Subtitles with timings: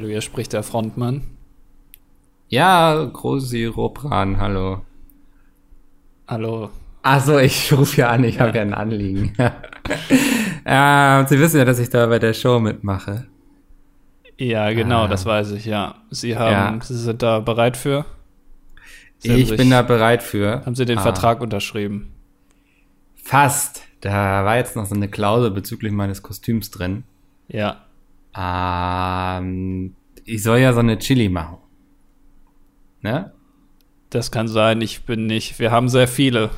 [0.00, 1.24] Hallo, hier spricht der Frontmann.
[2.48, 4.80] Ja, Grosi Robran, hallo.
[6.26, 6.70] Hallo.
[7.02, 8.46] Also ich rufe ja an, ich ja.
[8.46, 9.34] habe ja ein Anliegen.
[10.64, 13.26] äh, Sie wissen ja, dass ich da bei der Show mitmache.
[14.38, 15.08] Ja, genau, ah.
[15.08, 15.96] das weiß ich, ja.
[16.08, 16.82] Sie haben, ja.
[16.82, 18.06] Sie sind da bereit für?
[19.18, 20.64] Sie ich sich, bin da bereit für.
[20.64, 21.02] Haben Sie den ah.
[21.02, 22.14] Vertrag unterschrieben?
[23.16, 23.82] Fast.
[24.00, 27.04] Da war jetzt noch so eine Klausel bezüglich meines Kostüms drin.
[27.48, 27.84] Ja.
[28.36, 29.94] Ähm,
[30.24, 31.58] ich soll ja so eine Chili machen.
[33.02, 33.32] Ne?
[34.10, 35.58] Das kann sein, ich bin nicht.
[35.58, 36.50] Wir haben sehr viele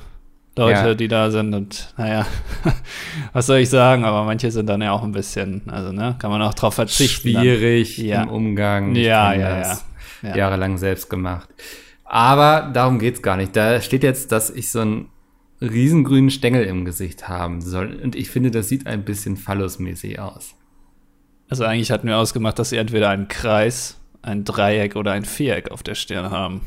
[0.56, 0.94] Leute, ja.
[0.94, 2.26] die da sind und naja,
[3.32, 6.30] was soll ich sagen, aber manche sind dann ja auch ein bisschen, also ne, kann
[6.30, 7.30] man auch drauf verzichten.
[7.30, 8.22] Schwierig ja.
[8.22, 8.94] im Umgang.
[8.94, 9.78] Ja, ja, ja,
[10.22, 10.36] ja.
[10.36, 11.48] Jahrelang selbst gemacht.
[12.04, 13.56] Aber darum geht's gar nicht.
[13.56, 15.08] Da steht jetzt, dass ich so einen
[15.62, 17.98] riesengrünen Stängel im Gesicht haben soll.
[18.02, 20.54] Und ich finde, das sieht ein bisschen phallusmäßig aus.
[21.52, 25.70] Also eigentlich hatten wir ausgemacht, dass sie entweder einen Kreis, ein Dreieck oder ein Viereck
[25.70, 26.62] auf der Stirn haben.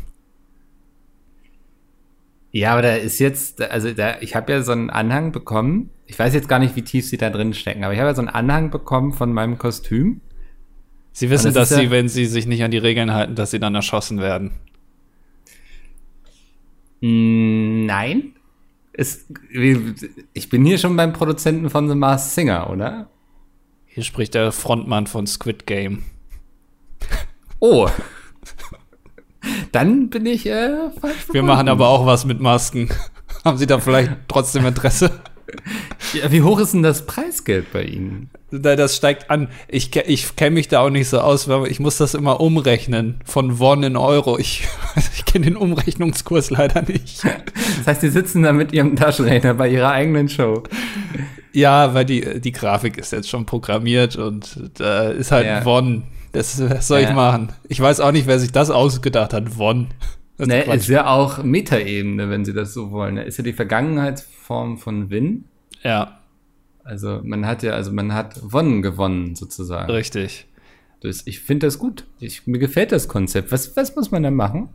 [2.52, 5.90] Ja, aber da ist jetzt, also da, ich habe ja so einen Anhang bekommen.
[6.06, 8.14] Ich weiß jetzt gar nicht, wie tief sie da drin stecken, aber ich habe ja
[8.14, 10.22] so einen Anhang bekommen von meinem Kostüm.
[11.14, 13.50] Sie wissen, das dass sie, ja, wenn sie sich nicht an die Regeln halten, dass
[13.50, 14.52] sie dann erschossen werden.
[17.02, 18.36] Nein.
[18.94, 19.26] Es,
[20.36, 23.10] ich bin hier schon beim Produzenten von The Mars Singer, oder?
[23.96, 26.04] Hier spricht der Frontmann von Squid Game.
[27.62, 27.88] Oh.
[29.72, 31.16] Dann bin ich äh, falsch.
[31.32, 32.90] Wir machen aber auch was mit Masken.
[33.46, 35.22] Haben Sie da vielleicht trotzdem Interesse?
[36.14, 38.32] Ja, wie hoch ist denn das Preisgeld bei Ihnen?
[38.52, 39.48] Das steigt an.
[39.70, 43.22] Ich, ich kenne mich da auch nicht so aus, weil ich muss das immer umrechnen
[43.24, 44.38] von Won in Euro.
[44.38, 44.68] Ich,
[45.16, 47.24] ich kenne den Umrechnungskurs leider nicht.
[47.24, 50.64] Das heißt, Sie sitzen da mit Ihrem Taschenrechner bei Ihrer eigenen Show.
[51.56, 55.64] Ja, weil die, die Grafik ist jetzt schon programmiert und da ist halt ja.
[55.64, 56.04] Won.
[56.34, 57.10] Das, was soll ja.
[57.10, 57.54] ich machen?
[57.70, 59.58] Ich weiß auch nicht, wer sich das ausgedacht hat.
[59.58, 59.88] Won.
[60.38, 63.16] Das ne, ist ja auch Metaebene, wenn Sie das so wollen.
[63.16, 65.46] Ist ja die Vergangenheitsform von Win.
[65.82, 66.20] Ja.
[66.84, 69.90] Also man hat ja, also man hat Wonnen gewonnen sozusagen.
[69.90, 70.48] Richtig.
[71.00, 72.06] Das, ich finde das gut.
[72.20, 73.54] Ich, mir gefällt das Konzept.
[73.54, 74.68] Was, was muss man da machen?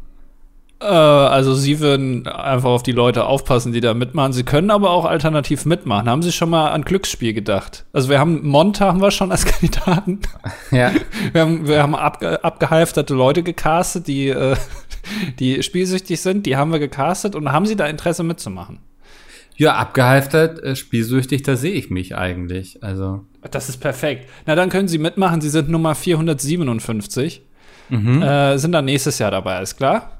[0.80, 4.32] Äh, also sie würden einfach auf die Leute aufpassen, die da mitmachen.
[4.32, 6.08] Sie können aber auch alternativ mitmachen.
[6.08, 7.84] Haben Sie schon mal an Glücksspiel gedacht?
[7.92, 10.20] Also wir haben Monta haben wir schon als Kandidaten.
[10.70, 10.90] Ja.
[11.32, 14.56] Wir haben, wir haben abge, abgehalfterte Leute gecastet, die, äh,
[15.38, 16.46] die spielsüchtig sind.
[16.46, 18.78] Die haben wir gecastet und haben Sie da Interesse mitzumachen?
[19.56, 22.82] Ja, abgehalftert, äh, spielsüchtig, da sehe ich mich eigentlich.
[22.82, 23.26] Also.
[23.50, 24.28] Das ist perfekt.
[24.46, 25.40] Na, dann können Sie mitmachen.
[25.40, 27.42] Sie sind Nummer 457.
[27.90, 28.22] Mhm.
[28.22, 30.19] Äh, sind dann nächstes Jahr dabei, ist klar?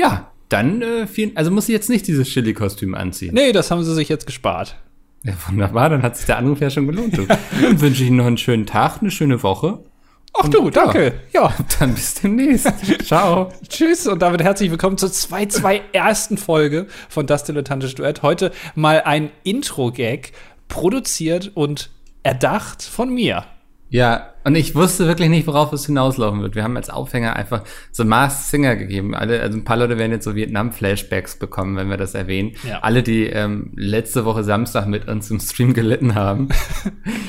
[0.00, 3.34] Ja, dann äh, vielen, also muss ich jetzt nicht dieses Chili-Kostüm anziehen.
[3.34, 4.76] Nee, das haben sie sich jetzt gespart.
[5.24, 7.18] Ja, wunderbar, dann hat sich der Anruf ja schon gelohnt.
[7.18, 7.28] dann
[7.80, 9.80] wünsche ich Ihnen noch einen schönen Tag, eine schöne Woche.
[10.32, 11.20] Ach und, du, danke.
[11.34, 11.42] Ja.
[11.42, 11.54] ja.
[11.78, 12.72] Dann bis demnächst.
[13.04, 13.52] Ciao.
[13.68, 18.22] Tschüss und damit herzlich willkommen zur 2-2 ersten Folge von Das Dilettantische Duett.
[18.22, 20.32] Heute mal ein Intro-Gag,
[20.68, 21.90] produziert und
[22.22, 23.44] erdacht von mir.
[23.90, 26.54] Ja, und ich wusste wirklich nicht, worauf es hinauslaufen wird.
[26.54, 27.62] Wir haben als Aufhänger einfach
[27.92, 29.14] so Mars Singer gegeben.
[29.14, 32.52] Alle, also ein paar Leute werden jetzt so Vietnam-Flashbacks bekommen, wenn wir das erwähnen.
[32.66, 32.78] Ja.
[32.80, 36.48] Alle, die ähm, letzte Woche Samstag mit uns im Stream gelitten haben.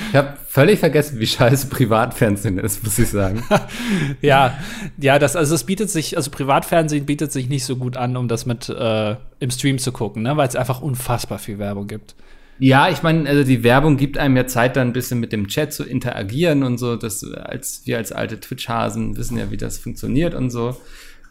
[0.10, 3.44] ich habe völlig vergessen, wie scheiße Privatfernsehen ist, muss ich sagen.
[4.22, 4.58] ja,
[4.98, 8.28] ja, das, also es bietet sich, also Privatfernsehen bietet sich nicht so gut an, um
[8.28, 10.38] das mit äh, im Stream zu gucken, ne?
[10.38, 12.16] weil es einfach unfassbar viel Werbung gibt.
[12.64, 15.48] Ja, ich meine, also die Werbung gibt einem ja Zeit, dann ein bisschen mit dem
[15.48, 16.96] Chat zu interagieren und so.
[16.96, 20.78] Das als wir als alte Twitch-Hasen wissen ja, wie das funktioniert und so.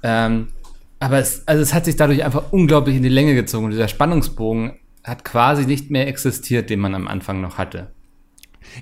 [0.02, 0.48] Ähm,
[0.98, 3.66] aber es, also es hat sich dadurch einfach unglaublich in die Länge gezogen.
[3.66, 4.72] Und dieser Spannungsbogen
[5.04, 7.92] hat quasi nicht mehr existiert, den man am Anfang noch hatte.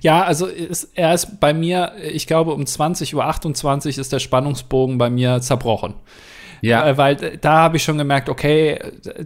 [0.00, 4.96] Ja, also ist, er ist bei mir, ich glaube, um 20.28 Uhr ist der Spannungsbogen
[4.96, 5.96] bei mir zerbrochen.
[6.62, 6.88] Ja.
[6.88, 8.78] Äh, weil da habe ich schon gemerkt, okay,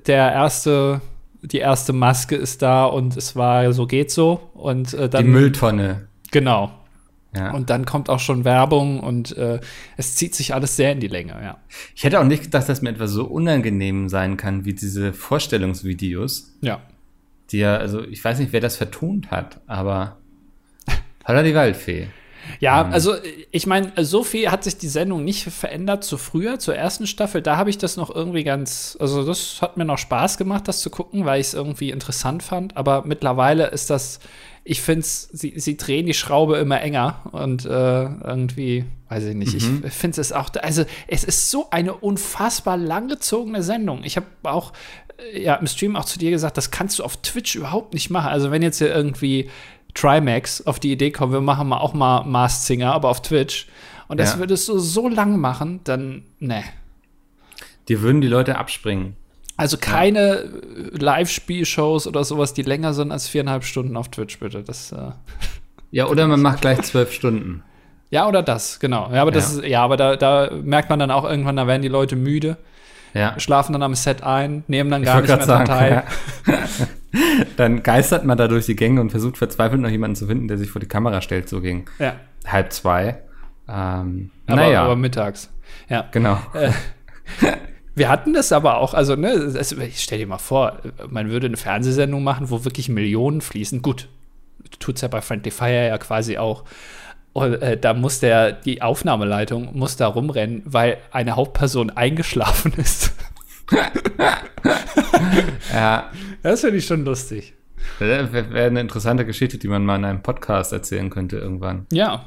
[0.07, 1.01] der erste
[1.43, 5.31] die erste Maske ist da und es war so geht so und äh, dann die
[5.31, 6.09] Mülltonne.
[6.31, 6.73] Genau.
[7.35, 7.53] Ja.
[7.53, 9.61] Und dann kommt auch schon Werbung und äh,
[9.97, 11.57] es zieht sich alles sehr in die Länge, ja.
[11.95, 16.53] Ich hätte auch nicht gedacht, dass mir etwas so unangenehm sein kann wie diese Vorstellungsvideos.
[16.61, 16.83] Ja.
[17.51, 20.19] Die ja, also ich weiß nicht, wer das vertont hat, aber
[21.27, 22.09] Holla die Waldfee.
[22.61, 22.93] Ja, mhm.
[22.93, 23.15] also
[23.51, 27.43] ich meine, so viel hat sich die Sendung nicht verändert zu früher, zur ersten Staffel.
[27.43, 30.81] Da habe ich das noch irgendwie ganz, also das hat mir noch Spaß gemacht, das
[30.81, 32.77] zu gucken, weil ich es irgendwie interessant fand.
[32.77, 34.21] Aber mittlerweile ist das,
[34.65, 39.35] ich finde es, sie, sie drehen die Schraube immer enger und äh, irgendwie, weiß ich
[39.35, 39.83] nicht, mhm.
[39.87, 44.05] ich finde es auch, also es ist so eine unfassbar langgezogene Sendung.
[44.05, 44.73] Ich habe auch
[45.19, 48.11] äh, ja, im Stream auch zu dir gesagt, das kannst du auf Twitch überhaupt nicht
[48.11, 48.29] machen.
[48.29, 49.51] Also wenn jetzt hier irgendwie
[49.95, 53.69] Trimax auf die Idee kommen, wir machen mal auch mal Mars Singer, aber auf Twitch.
[54.09, 54.39] Und das ja.
[54.41, 56.65] würdest du so lang machen, dann, ne.
[57.89, 59.17] Dir würden die Leute abspringen.
[59.57, 60.99] Also keine ja.
[60.99, 64.63] Live-Spielshows oder sowas, die länger sind als viereinhalb Stunden auf Twitch, bitte.
[64.63, 65.13] Das, äh,
[65.91, 67.63] ja, oder man macht gleich zwölf Stunden.
[68.11, 69.11] Ja, oder das, genau.
[69.13, 69.61] Ja, aber das ja.
[69.61, 72.59] ist, ja, aber da, da merkt man dann auch irgendwann, da werden die Leute müde,
[73.15, 73.39] ja.
[73.39, 76.05] schlafen dann am Set ein, nehmen dann gar nicht mehr sagen, teil.
[76.47, 76.59] Ja.
[77.57, 80.59] dann geistert man da durch die Gänge und versucht verzweifelt noch jemanden zu finden, der
[80.59, 82.17] sich vor die Kamera stellt, so gegen ja.
[82.47, 83.19] halb zwei.
[83.69, 84.85] Ähm, aber, naja.
[84.85, 85.51] aber mittags.
[85.89, 86.09] Ja.
[86.11, 86.39] Genau.
[86.55, 86.73] Äh,
[87.95, 90.79] wir hatten das aber auch, also, ne, das, ich stell dir mal vor,
[91.09, 93.83] man würde eine Fernsehsendung machen, wo wirklich Millionen fließen.
[93.83, 94.09] Gut,
[94.81, 96.65] tut es ja bei Friendly Fire ja quasi auch.
[97.33, 103.13] Und äh, da muss der, die Aufnahmeleitung muss da rumrennen, weil eine Hauptperson eingeschlafen ist.
[105.73, 106.11] ja.
[106.43, 107.55] Das finde ich schon lustig.
[107.99, 111.87] Das wäre eine interessante Geschichte, die man mal in einem Podcast erzählen könnte irgendwann.
[111.91, 112.27] Ja.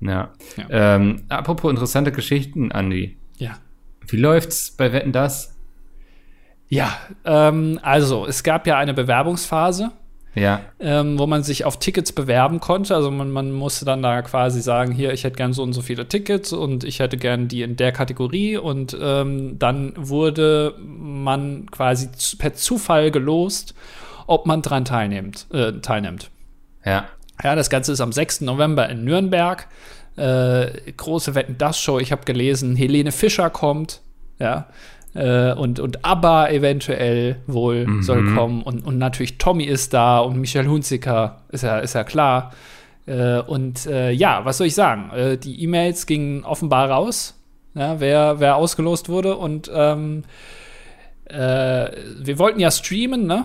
[0.00, 0.32] Ja.
[0.56, 0.66] ja.
[0.96, 3.16] Ähm, apropos interessante Geschichten, Andi.
[3.38, 3.58] Ja.
[4.06, 5.56] Wie läuft's bei Wetten das?
[6.68, 9.92] Ja, ähm, also es gab ja eine Bewerbungsphase
[10.34, 10.60] ja.
[10.80, 12.94] ähm, wo man sich auf Tickets bewerben konnte.
[12.94, 15.82] Also man, man musste dann da quasi sagen, hier, ich hätte gern so und so
[15.82, 21.70] viele Tickets und ich hätte gern die in der Kategorie und ähm, dann wurde man
[21.70, 22.08] quasi
[22.38, 23.74] per Zufall gelost,
[24.26, 25.46] ob man dran teilnimmt.
[25.52, 26.30] Äh, teilnimmt.
[26.84, 27.06] Ja.
[27.42, 28.42] Ja, das Ganze ist am 6.
[28.42, 29.66] November in Nürnberg.
[30.16, 31.98] Äh, große Wetten, das Show.
[31.98, 34.00] Ich habe gelesen, Helene Fischer kommt.
[34.38, 34.68] Ja
[35.14, 38.02] und, und ABBA eventuell wohl mhm.
[38.02, 42.02] soll kommen und, und natürlich Tommy ist da und Michel Hunziker ist ja, ist ja
[42.02, 42.52] klar.
[43.06, 45.10] Äh, und äh, ja, was soll ich sagen?
[45.10, 47.38] Äh, die E-Mails gingen offenbar raus,
[47.74, 50.24] ja, wer, wer ausgelost wurde und ähm,
[51.26, 53.44] äh, wir wollten ja streamen, ne?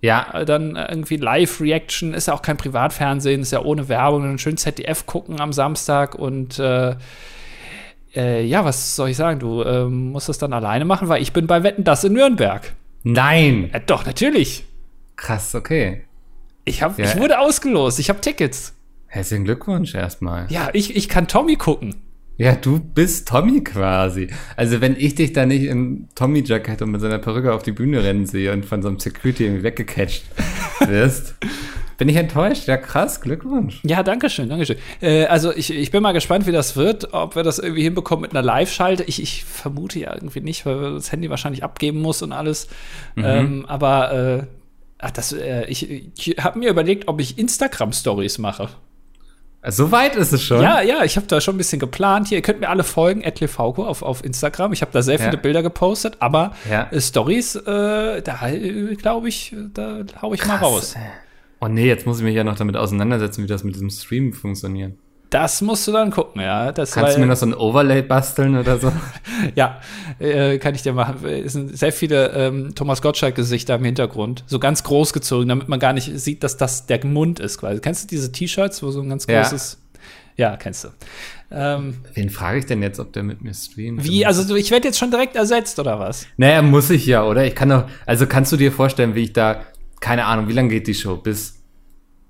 [0.00, 0.26] Ja.
[0.32, 4.56] Äh, dann irgendwie Live-Reaction, ist ja auch kein Privatfernsehen, ist ja ohne Werbung, dann schön
[4.56, 6.60] ZDF gucken am Samstag und
[8.14, 9.40] äh, ja, was soll ich sagen?
[9.40, 12.74] Du äh, musst es dann alleine machen, weil ich bin bei Wetten das in Nürnberg.
[13.02, 13.70] Nein.
[13.72, 14.64] Äh, doch, natürlich.
[15.16, 16.04] Krass, okay.
[16.64, 17.06] Ich, hab, ja.
[17.06, 18.74] ich wurde ausgelost, ich habe Tickets.
[19.06, 20.46] Herzlichen Glückwunsch erstmal.
[20.50, 21.94] Ja, ich, ich kann Tommy gucken.
[22.36, 24.28] Ja, du bist Tommy quasi.
[24.54, 28.04] Also wenn ich dich da nicht im Tommy-Jacket und mit seiner Perücke auf die Bühne
[28.04, 30.24] rennen sehe und von so einem Security irgendwie weggecatcht
[30.86, 31.34] wirst,
[31.98, 32.68] Bin ich enttäuscht?
[32.68, 33.80] Ja, krass, Glückwunsch.
[33.82, 34.76] Ja, danke schön, danke schön.
[35.02, 38.22] Äh, also ich, ich bin mal gespannt, wie das wird, ob wir das irgendwie hinbekommen
[38.22, 39.02] mit einer Live-Schalte.
[39.02, 42.68] Ich, ich vermute ja irgendwie nicht, weil das Handy wahrscheinlich abgeben muss und alles.
[43.16, 43.24] Mhm.
[43.24, 44.42] Ähm, aber äh,
[44.98, 48.68] ach, das, äh, ich, ich habe mir überlegt, ob ich Instagram-Stories mache.
[49.66, 50.62] So weit ist es schon.
[50.62, 52.28] Ja, ja, ich habe da schon ein bisschen geplant.
[52.28, 54.72] Hier, ihr könnt mir alle folgen, Etlefauco auf, auf Instagram.
[54.72, 55.36] Ich habe da sehr viele ja.
[55.36, 56.88] Bilder gepostet, aber ja.
[56.96, 60.94] Stories, äh, da äh, glaube ich, da hau ich Krass, mal raus.
[61.60, 64.32] Oh nee, jetzt muss ich mich ja noch damit auseinandersetzen, wie das mit diesem Stream
[64.32, 64.92] funktioniert.
[65.30, 66.72] Das musst du dann gucken, ja.
[66.72, 68.90] Das Kannst du mir noch so ein Overlay basteln oder so?
[69.54, 69.80] ja,
[70.18, 71.24] äh, kann ich dir machen.
[71.26, 74.44] Es sind sehr viele ähm, Thomas Gottschalk-Gesichter im Hintergrund.
[74.46, 77.80] So ganz groß gezogen, damit man gar nicht sieht, dass das der Mund ist quasi.
[77.80, 79.78] Kennst du diese T-Shirts, wo so ein ganz großes.
[80.36, 80.88] Ja, ja kennst du.
[81.50, 84.04] Ähm, Wen frage ich denn jetzt, ob der mit mir streamt?
[84.04, 84.24] Wie?
[84.24, 86.26] Also ich werde jetzt schon direkt ersetzt, oder was?
[86.38, 87.44] Naja, muss ich ja, oder?
[87.44, 87.84] Ich kann doch.
[88.06, 89.60] Also kannst du dir vorstellen, wie ich da
[90.00, 91.16] keine Ahnung, wie lange geht die Show?
[91.16, 91.62] Bis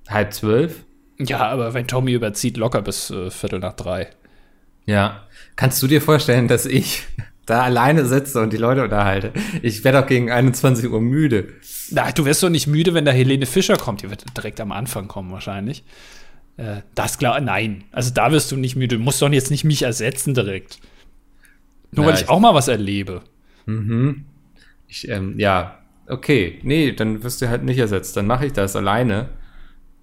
[0.09, 0.85] halb zwölf?
[1.19, 4.09] Ja, aber wenn Tommy überzieht, locker bis äh, Viertel nach drei.
[4.87, 5.27] Ja.
[5.57, 7.03] Kannst du dir vorstellen, dass ich
[7.47, 9.33] da alleine sitze und die Leute unterhalte?
[9.63, 11.49] Ich werde doch gegen 21 Uhr müde.
[11.91, 14.03] Na, du wirst doch nicht müde, wenn da Helene Fischer kommt.
[14.03, 15.85] Die wird direkt am Anfang kommen, wahrscheinlich.
[16.57, 17.85] Äh, das klar, nein.
[17.91, 18.97] Also da wirst du nicht müde.
[18.97, 20.79] Du musst doch jetzt nicht mich ersetzen direkt.
[21.91, 23.23] Nur ja, weil ich, ich auch mal was erlebe.
[23.67, 24.25] Mhm.
[24.87, 25.78] Ich, ähm, ja,
[26.09, 28.17] okay, nee, dann wirst du halt nicht ersetzt.
[28.17, 29.29] Dann mache ich das alleine.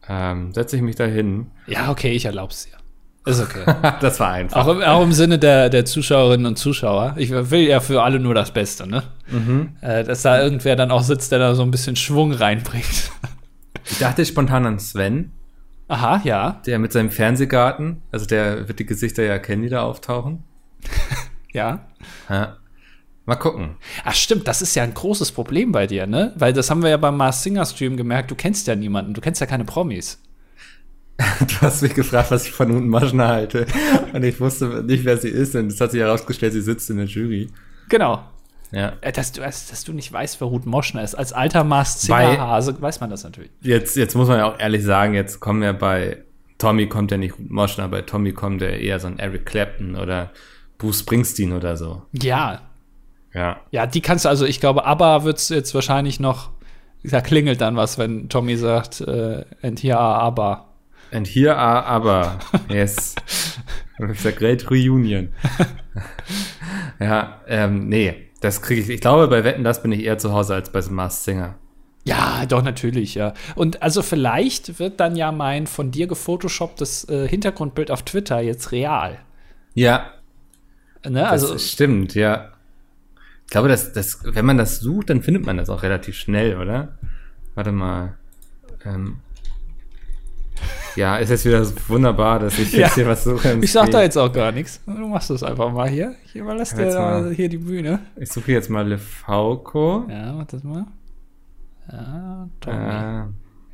[0.08, 1.48] Ähm, setze ich mich da hin.
[1.68, 2.78] Ja, okay, ich erlaub's dir.
[3.26, 3.66] Ist okay.
[4.02, 4.68] das war einfach.
[4.68, 7.16] Auch, auch, im Sinne der, der Zuschauerinnen und Zuschauer.
[7.18, 9.04] Ich will ja für alle nur das Beste, ne?
[9.30, 9.76] Mhm.
[9.82, 13.12] Äh, dass da irgendwer dann auch sitzt, der da so ein bisschen Schwung reinbringt.
[13.86, 15.32] ich dachte spontan an Sven.
[15.88, 16.62] Aha, ja.
[16.66, 20.44] Der mit seinem Fernsehgarten, also der wird die Gesichter ja erkennen, die da auftauchen.
[21.54, 21.88] ja.
[22.30, 22.58] ja.
[23.26, 23.76] Mal gucken.
[24.04, 26.34] Ach stimmt, das ist ja ein großes Problem bei dir, ne?
[26.36, 29.22] Weil das haben wir ja beim Mars Singer Stream gemerkt, du kennst ja niemanden, du
[29.22, 30.22] kennst ja keine Promis.
[31.40, 33.66] Du hast mich gefragt, was ich von Unten Maschner halte.
[34.14, 35.56] Und ich wusste nicht, wer sie ist.
[35.56, 37.50] Und es hat sich herausgestellt, sie sitzt in der Jury.
[37.88, 38.22] Genau.
[38.72, 38.94] Ja.
[39.02, 41.16] Äh, dass du, dass du nicht weißt, wer Ruth Moschner ist.
[41.16, 43.52] Als alter Mars Singer Hase weiß man das natürlich.
[43.62, 46.24] Jetzt, jetzt muss man ja auch ehrlich sagen, jetzt kommen ja bei
[46.58, 49.96] Tommy kommt ja nicht Ruth Moschner, bei Tommy kommt ja eher so ein Eric Clapton
[49.96, 50.32] oder
[50.78, 52.04] Bruce Springsteen oder so.
[52.12, 52.62] Ja,
[53.36, 53.58] ja.
[53.72, 56.50] Ja, die kannst du, also ich glaube, ABBA wird es jetzt wahrscheinlich noch,
[57.04, 60.66] da klingelt dann was, wenn Tommy sagt, äh, and here are ABBA.
[61.12, 62.40] And here are aber.
[62.70, 63.16] Yes.
[64.00, 65.30] It's a great reunion.
[67.00, 68.90] ja, ähm, nee, das kriege ich.
[68.90, 71.56] Ich glaube, bei Wetten, das bin ich eher zu Hause als bei The Masked Singer.
[72.04, 73.34] Ja, doch, natürlich, ja.
[73.56, 78.72] Und also vielleicht wird dann ja mein von dir gefotoshopptes äh, Hintergrundbild auf Twitter jetzt
[78.72, 79.20] real.
[79.74, 80.12] Ja.
[81.08, 82.52] Ne, also, das stimmt, ja.
[83.46, 86.58] Ich glaube, dass, dass, wenn man das sucht, dann findet man das auch relativ schnell,
[86.58, 86.98] oder?
[87.54, 88.16] Warte mal.
[88.84, 89.18] Ähm,
[90.96, 93.60] ja, ist jetzt wieder wunderbar, dass ich jetzt hier was suche.
[93.62, 94.82] Ich sag da jetzt auch gar nichts.
[94.86, 96.16] Du machst das einfach mal hier.
[96.26, 97.34] Ich überlasse dir mal.
[97.34, 98.00] hier die Bühne.
[98.16, 100.06] Ich suche jetzt mal Lefauco.
[100.10, 100.86] Ja, warte mal.
[101.92, 102.78] Ja, Tommy.
[102.78, 103.24] Äh,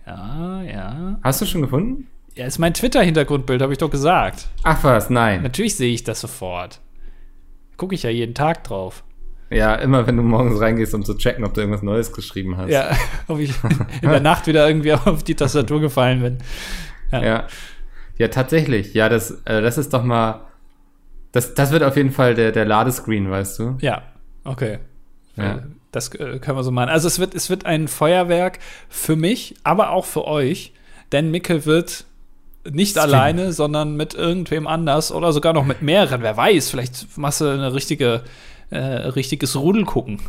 [0.08, 1.20] ja, ja.
[1.24, 2.08] Hast du schon gefunden?
[2.36, 4.48] Ja, ist mein Twitter-Hintergrundbild, habe ich doch gesagt.
[4.64, 5.44] Ach was, nein.
[5.44, 6.80] Natürlich sehe ich das sofort.
[7.78, 9.04] Gucke ich ja jeden Tag drauf.
[9.52, 12.70] Ja, immer wenn du morgens reingehst, um zu checken, ob du irgendwas Neues geschrieben hast.
[12.70, 12.96] Ja,
[13.28, 13.54] ob ich
[14.02, 16.38] in der Nacht wieder irgendwie auf die Tastatur gefallen bin.
[17.12, 17.24] Ja.
[17.24, 17.48] ja,
[18.18, 18.94] ja tatsächlich.
[18.94, 20.46] Ja, das, äh, das ist doch mal.
[21.34, 23.78] Das, das wird auf jeden Fall der, der Ladescreen, weißt du?
[23.82, 24.04] Ja,
[24.44, 24.80] okay.
[25.36, 25.62] Ja.
[25.92, 26.90] Das äh, können wir so machen.
[26.90, 30.74] Also es wird, es wird ein Feuerwerk für mich, aber auch für euch,
[31.12, 32.06] denn Mickel wird
[32.70, 33.04] nicht Stream.
[33.04, 36.22] alleine, sondern mit irgendwem anders oder sogar noch mit mehreren.
[36.22, 38.24] Wer weiß, vielleicht machst du eine richtige,
[38.72, 40.20] äh, richtiges Rudel gucken.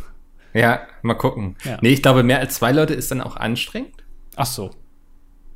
[0.53, 1.55] Ja, mal gucken.
[1.63, 1.77] Ja.
[1.81, 4.03] Nee, ich glaube, mehr als zwei Leute ist dann auch anstrengend.
[4.35, 4.71] Ach so.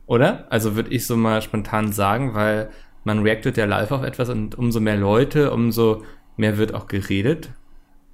[0.08, 0.48] Oder?
[0.50, 2.70] Also würde ich so mal spontan sagen, weil
[3.04, 6.04] man reactet ja live auf etwas und umso mehr Leute, umso
[6.36, 7.50] mehr wird auch geredet.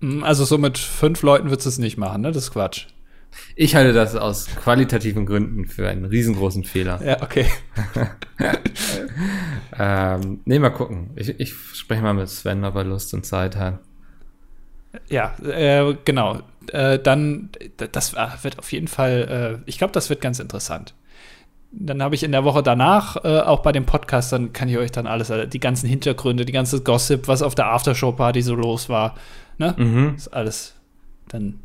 [0.02, 2.32] Hm, also so mit fünf Leuten würdest du es nicht machen, ne?
[2.32, 2.88] Das ist Quatsch.
[3.56, 7.02] Ich halte das aus qualitativen Gründen für einen riesengroßen Fehler.
[7.04, 7.48] Ja, okay.
[9.80, 11.12] ähm, nee, mal gucken.
[11.16, 13.80] Ich, ich spreche mal mit Sven, ob er Lust und Zeit hat.
[15.10, 16.40] Ja, äh, genau.
[16.72, 17.50] Äh, dann,
[17.92, 20.94] das wird auf jeden Fall, äh, ich glaube, das wird ganz interessant.
[21.72, 24.78] Dann habe ich in der Woche danach, äh, auch bei dem Podcast, dann kann ich
[24.78, 28.56] euch dann alles, äh, die ganzen Hintergründe, die ganze Gossip, was auf der Aftershow-Party so
[28.56, 29.16] los war,
[29.58, 29.74] ne?
[29.78, 30.14] Mhm.
[30.16, 30.76] ist alles
[31.28, 31.60] dann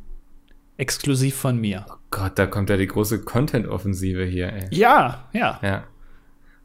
[0.79, 1.85] exklusiv von mir.
[1.91, 4.67] Oh Gott, da kommt ja die große Content-Offensive hier, ey.
[4.71, 5.59] Ja, ja.
[5.63, 5.85] Ja.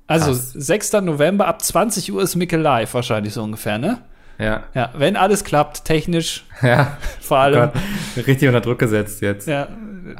[0.08, 0.54] Also, Krass.
[0.54, 0.94] 6.
[1.02, 4.00] November ab 20 Uhr ist Mickel live wahrscheinlich so ungefähr, ne?
[4.40, 4.64] Ja.
[4.74, 6.46] Ja, wenn alles klappt, technisch.
[6.62, 6.98] Ja.
[7.20, 7.70] Vor allem.
[7.70, 7.80] Oh
[8.16, 9.48] Gott, richtig unter Druck gesetzt jetzt.
[9.48, 9.68] Ja.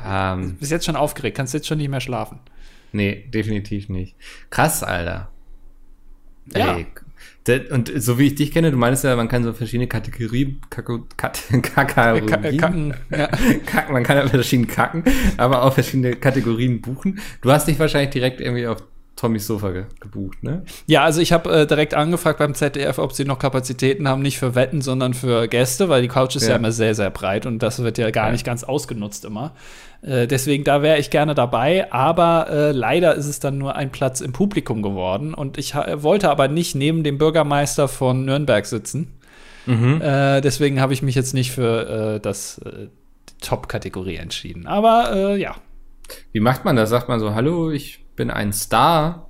[0.06, 2.40] Ähm, bist jetzt schon aufgeregt, kannst jetzt schon nicht mehr schlafen.
[2.92, 4.16] Nee, definitiv nicht.
[4.50, 5.30] Krass, Alter.
[6.54, 6.78] Ja.
[6.78, 6.86] Ey,
[7.72, 11.62] und so wie ich dich kenne, du meinst ja, man kann so verschiedene Kategorien, Kacken,
[13.12, 13.30] ja.
[13.92, 15.04] man kann ja verschiedene kacken,
[15.36, 17.20] aber auch verschiedene Kategorien buchen.
[17.42, 18.82] Du hast dich wahrscheinlich direkt irgendwie auf
[19.16, 20.64] Tommys Sofa ge gebucht, ne?
[20.88, 24.40] Ja, also ich habe äh, direkt angefragt beim ZDF, ob sie noch Kapazitäten haben, nicht
[24.40, 27.46] für Wetten, sondern für Gäste, weil die Couch ist ja, ja immer sehr, sehr breit
[27.46, 28.32] und das wird ja gar ja.
[28.32, 29.54] nicht ganz ausgenutzt immer.
[30.02, 33.92] Äh, deswegen, da wäre ich gerne dabei, aber äh, leider ist es dann nur ein
[33.92, 39.20] Platz im Publikum geworden und ich wollte aber nicht neben dem Bürgermeister von Nürnberg sitzen.
[39.68, 40.02] Mhm.
[40.02, 42.88] Äh, deswegen habe ich mich jetzt nicht für äh, das äh,
[43.42, 44.68] Top-Kategorie entschieden.
[44.68, 45.56] Aber ja.
[46.32, 46.90] Wie macht man das?
[46.90, 49.30] Sagt man so, hallo, ich bin ein Star.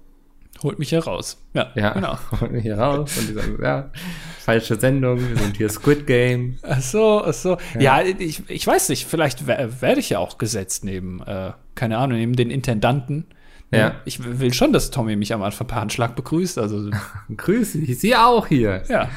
[0.62, 1.38] Holt mich hier raus.
[1.54, 2.18] Ja, ja genau.
[2.40, 3.18] Holt mich hier raus.
[3.18, 3.92] Und die sagen, ja,
[4.40, 6.58] falsche Sendung, wir sind hier Squid Game.
[6.64, 7.58] Ach so, ach so.
[7.80, 11.98] Ja, ja ich, ich weiß nicht, vielleicht werde ich ja auch gesetzt neben, äh, keine
[11.98, 13.26] Ahnung, neben den Intendanten.
[13.72, 13.96] Ja.
[14.06, 16.60] Ich will schon, dass Tommy mich am Anfang per Handschlag begrüßt.
[16.60, 16.92] Also.
[17.36, 18.84] Grüß dich, ich sehe auch hier.
[18.88, 19.10] Ja.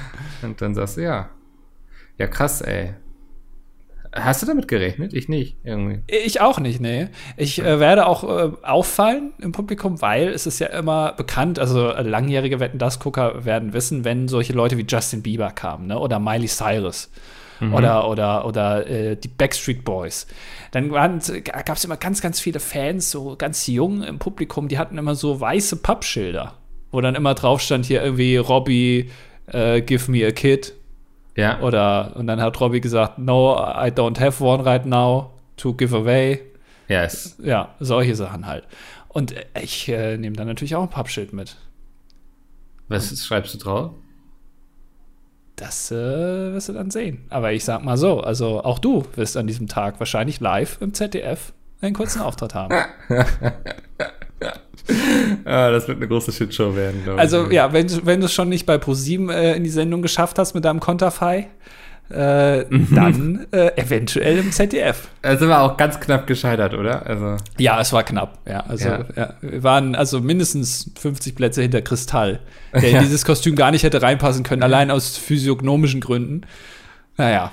[0.42, 1.28] Und dann sagst du, ja.
[2.18, 2.94] Ja, krass, ey.
[4.18, 5.12] Hast du damit gerechnet?
[5.12, 6.00] Ich nicht, irgendwie.
[6.06, 7.08] Ich auch nicht, nee.
[7.37, 11.90] Ich äh, werde auch äh, auffallen im Publikum, weil es ist ja immer bekannt, also
[11.90, 15.99] äh, langjährige Wetten das Gucker werden wissen, wenn solche Leute wie Justin Bieber kamen, ne?
[15.99, 17.11] Oder Miley Cyrus.
[17.61, 17.75] Mhm.
[17.75, 20.26] Oder, oder, oder äh, die Backstreet Boys.
[20.73, 24.99] Dann gab es immer ganz, ganz viele Fans, so ganz jung im Publikum, die hatten
[24.99, 26.54] immer so weiße Pappschilder,
[26.90, 29.11] wo dann immer drauf stand hier irgendwie Robbie,
[29.54, 30.75] uh, give me a kid
[31.37, 31.61] ja.
[31.61, 35.95] Oder, und dann hat Robbie gesagt, no, I don't have one right now to give
[35.97, 36.43] away.
[36.88, 37.37] Yes.
[37.43, 38.64] Ja, solche Sachen halt.
[39.09, 41.57] Und ich äh, nehme dann natürlich auch ein Pappschild mit.
[42.88, 43.90] Was und schreibst du drauf?
[45.57, 47.25] Das äh, wirst du dann sehen.
[47.31, 50.93] Aber ich sag mal so, also auch du wirst an diesem Tag wahrscheinlich live im
[50.93, 52.75] ZDF einen kurzen Auftritt haben.
[55.45, 57.43] ah, das wird eine große Shitshow werden, glaube also, ich.
[57.45, 60.38] Also, ja, wenn, wenn du es schon nicht bei ProSieben äh, in die Sendung geschafft
[60.38, 61.49] hast mit deinem Konterfei,
[62.09, 62.64] äh,
[62.95, 65.09] dann äh, eventuell im ZDF.
[65.23, 67.05] Da sind wir auch ganz knapp gescheitert, oder?
[67.07, 67.37] Also.
[67.59, 68.38] Ja, es war knapp.
[68.47, 69.05] Ja, also ja.
[69.16, 72.40] Ja, wir waren also mindestens 50 Plätze hinter Kristall,
[72.73, 76.43] der in dieses Kostüm gar nicht hätte reinpassen können, allein aus physiognomischen Gründen.
[77.16, 77.52] Naja.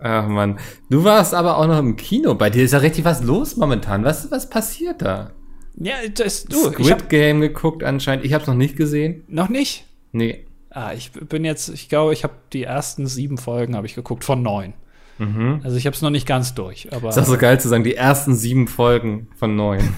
[0.00, 0.58] Ach man,
[0.90, 2.34] du warst aber auch noch im Kino.
[2.34, 4.04] Bei dir ist ja richtig was los momentan.
[4.04, 5.30] Was, was passiert da?
[5.76, 6.70] Ja, das du.
[6.70, 8.24] Squid hab, Game geguckt anscheinend.
[8.24, 9.24] Ich habe es noch nicht gesehen.
[9.28, 9.86] Noch nicht?
[10.12, 10.46] Nee.
[10.70, 14.24] Ah, ich bin jetzt, ich glaube, ich habe die ersten sieben Folgen habe ich geguckt
[14.24, 14.74] von neun.
[15.18, 15.60] Mhm.
[15.62, 16.92] Also ich habe es noch nicht ganz durch.
[16.92, 19.80] Aber ist auch so geil zu sagen, die ersten sieben Folgen von neun.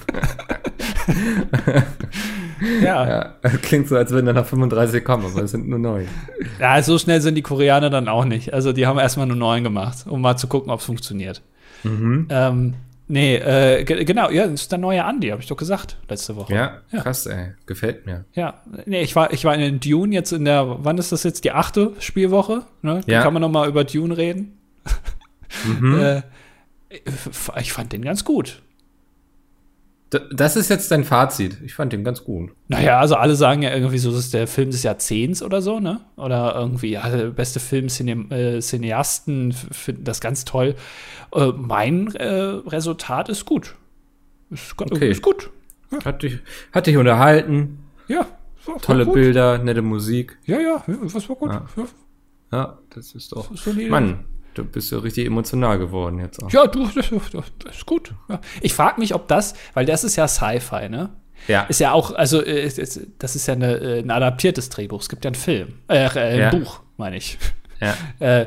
[2.82, 3.08] ja.
[3.08, 3.34] ja.
[3.62, 6.06] Klingt so, als würden dann noch 35 kommen, aber es sind nur neun.
[6.60, 8.52] Ja, so schnell sind die Koreaner dann auch nicht.
[8.52, 11.40] Also die haben erstmal nur neun gemacht, um mal zu gucken, ob es funktioniert.
[11.84, 12.26] Mhm.
[12.30, 12.74] Ähm,
[13.08, 16.52] Nee, äh, genau, ja, das ist der neue Andy, habe ich doch gesagt, letzte Woche.
[16.52, 17.52] Ja, ja, krass, ey.
[17.64, 18.24] Gefällt mir.
[18.34, 21.44] Ja, nee, ich war, ich war in Dune jetzt in der, wann ist das jetzt,
[21.44, 22.64] die achte Spielwoche?
[22.82, 23.02] Ne?
[23.06, 23.18] Ja.
[23.18, 24.58] Da kann man noch mal über Dune reden.
[25.64, 25.98] Mhm.
[26.00, 26.22] äh,
[27.60, 28.62] ich fand den ganz gut.
[30.10, 31.58] Das ist jetzt dein Fazit.
[31.64, 32.50] Ich fand den ganz gut.
[32.68, 35.80] Naja, also alle sagen ja irgendwie so, das ist der Film des Jahrzehnts oder so,
[35.80, 36.00] ne?
[36.16, 40.76] Oder irgendwie, ja, der beste Film, Cine äh, Cineasten finden das ganz toll.
[41.34, 43.74] Äh, mein äh, Resultat ist gut.
[44.50, 45.10] Ist, okay.
[45.10, 45.50] ist gut.
[45.90, 46.04] Ja.
[46.04, 46.38] Hat, dich,
[46.72, 47.80] hat dich unterhalten.
[48.06, 48.26] Ja.
[48.82, 50.38] Tolle Bilder, nette Musik.
[50.44, 51.50] Ja, ja, was war gut.
[51.50, 51.66] Ja,
[52.52, 53.50] ja das ist doch.
[53.50, 54.24] Das ist Mann,
[54.58, 56.50] du bist ja richtig emotional geworden jetzt auch.
[56.50, 58.14] Ja, du, das, das ist gut.
[58.28, 58.40] Ja.
[58.60, 61.10] Ich frage mich, ob das, weil das ist ja Sci-Fi, ne?
[61.48, 61.62] Ja.
[61.64, 62.70] Ist ja auch, also äh,
[63.18, 65.00] das ist ja eine, äh, ein adaptiertes Drehbuch.
[65.00, 66.50] Es gibt ja einen Film, äh, ein ja.
[66.50, 67.38] Buch, meine ich.
[67.80, 67.94] Ja.
[68.18, 68.46] äh,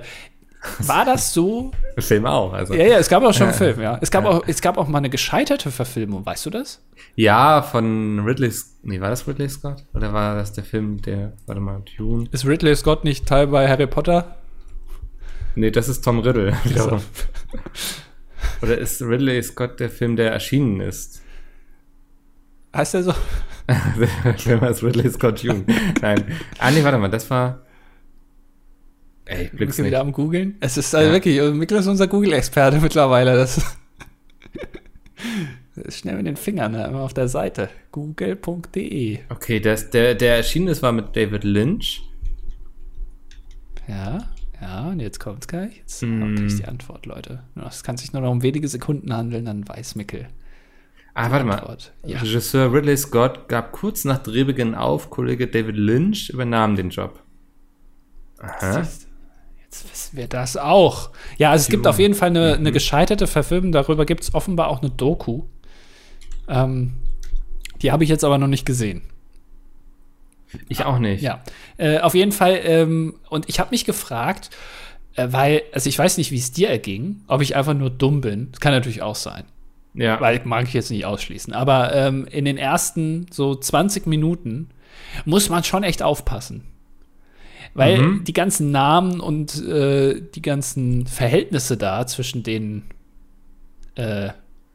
[0.80, 1.72] war das so?
[1.98, 2.74] Film auch, also.
[2.74, 3.98] Ja, ja, es gab auch schon einen Film, ja.
[4.02, 4.26] Es gab.
[4.26, 6.84] Auch, es gab auch mal eine gescheiterte Verfilmung, weißt du das?
[7.16, 8.52] Ja, von Ridley
[8.84, 9.84] Nee, war das Ridley Scott?
[9.94, 12.28] Oder war das der Film, der, warte mal, Dune?
[12.32, 14.39] Ist Ridley Scott nicht Teil bei Harry Potter?
[15.56, 16.56] Nee, das ist Tom Riddle.
[16.76, 17.00] So.
[18.62, 21.22] Oder ist Ridley Scott der Film, der erschienen ist?
[22.76, 23.14] Heißt der so?
[24.24, 25.66] der Film heißt Ridley Scott Dune.
[26.02, 26.24] Nein.
[26.60, 27.66] Ah, nee, warte mal, das war.
[29.26, 29.88] Ey, ich blick's nicht.
[29.88, 30.58] wieder am googeln.
[30.60, 31.14] Es ist also ja.
[31.14, 33.36] wirklich, Mikkel ist unser Google-Experte mittlerweile.
[33.36, 33.78] Das,
[35.76, 36.86] das ist schnell mit den Fingern, ne?
[36.88, 37.70] immer auf der Seite.
[37.92, 39.20] google.de.
[39.30, 42.02] Okay, das, der, der erschienen ist, war mit David Lynch.
[43.88, 44.28] Ja,
[44.62, 45.78] ja, und jetzt kommt's gleich.
[45.78, 46.20] Jetzt mm.
[46.20, 47.44] kommt die Antwort, Leute.
[47.68, 50.28] Es kann sich nur noch um wenige Sekunden handeln, dann weiß Mickel.
[51.14, 51.78] Ah, warte mal.
[52.06, 52.20] Ja.
[52.20, 57.22] Regisseur Ridley Scott gab kurz nach Drehbeginn auf, Kollege David Lynch übernahm den Job.
[58.40, 58.80] Aha.
[58.80, 61.12] Jetzt wissen wir das auch.
[61.38, 63.72] Ja, also es gibt auf jeden Fall eine, eine gescheiterte Verfilmung.
[63.72, 65.44] Darüber gibt es offenbar auch eine Doku.
[66.48, 66.94] Ähm,
[67.82, 69.04] die habe ich jetzt aber noch nicht gesehen.
[70.68, 71.22] Ich auch nicht.
[71.22, 71.44] Ja.
[71.78, 74.50] Äh, auf jeden Fall, ähm, und ich habe mich gefragt,
[75.16, 78.22] äh, weil, also ich weiß nicht, wie es dir erging, ob ich einfach nur dumm
[78.22, 78.50] bin.
[78.52, 79.44] Das kann natürlich auch sein.
[79.94, 80.20] Ja.
[80.22, 81.54] Weil mag ich jetzt nicht ausschließen.
[81.54, 84.70] Aber ähm, in den ersten so 20 Minuten
[85.26, 86.64] muss man schon echt aufpassen.
[87.74, 88.24] Weil mhm.
[88.24, 92.84] die ganzen Namen und äh, die ganzen Verhältnisse da zwischen den
[93.96, 94.30] äh,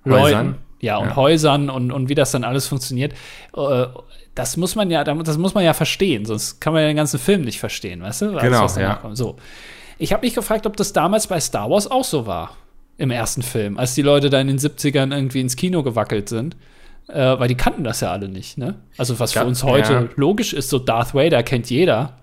[0.05, 1.17] Leuten, ja, und ja.
[1.17, 3.15] Häusern und, und wie das dann alles funktioniert,
[3.57, 3.87] äh,
[4.35, 7.18] das muss man ja, das muss man ja verstehen, sonst kann man ja den ganzen
[7.18, 8.33] Film nicht verstehen, weißt du?
[8.33, 9.01] Genau, ja.
[9.12, 9.37] So.
[9.99, 12.57] Ich habe mich gefragt, ob das damals bei Star Wars auch so war.
[12.97, 16.57] Im ersten Film, als die Leute da in den 70ern irgendwie ins Kino gewackelt sind.
[17.09, 18.77] Äh, weil die kannten das ja alle nicht, ne?
[18.97, 20.09] Also, was für uns heute ja.
[20.16, 22.16] logisch ist, so Darth Vader kennt jeder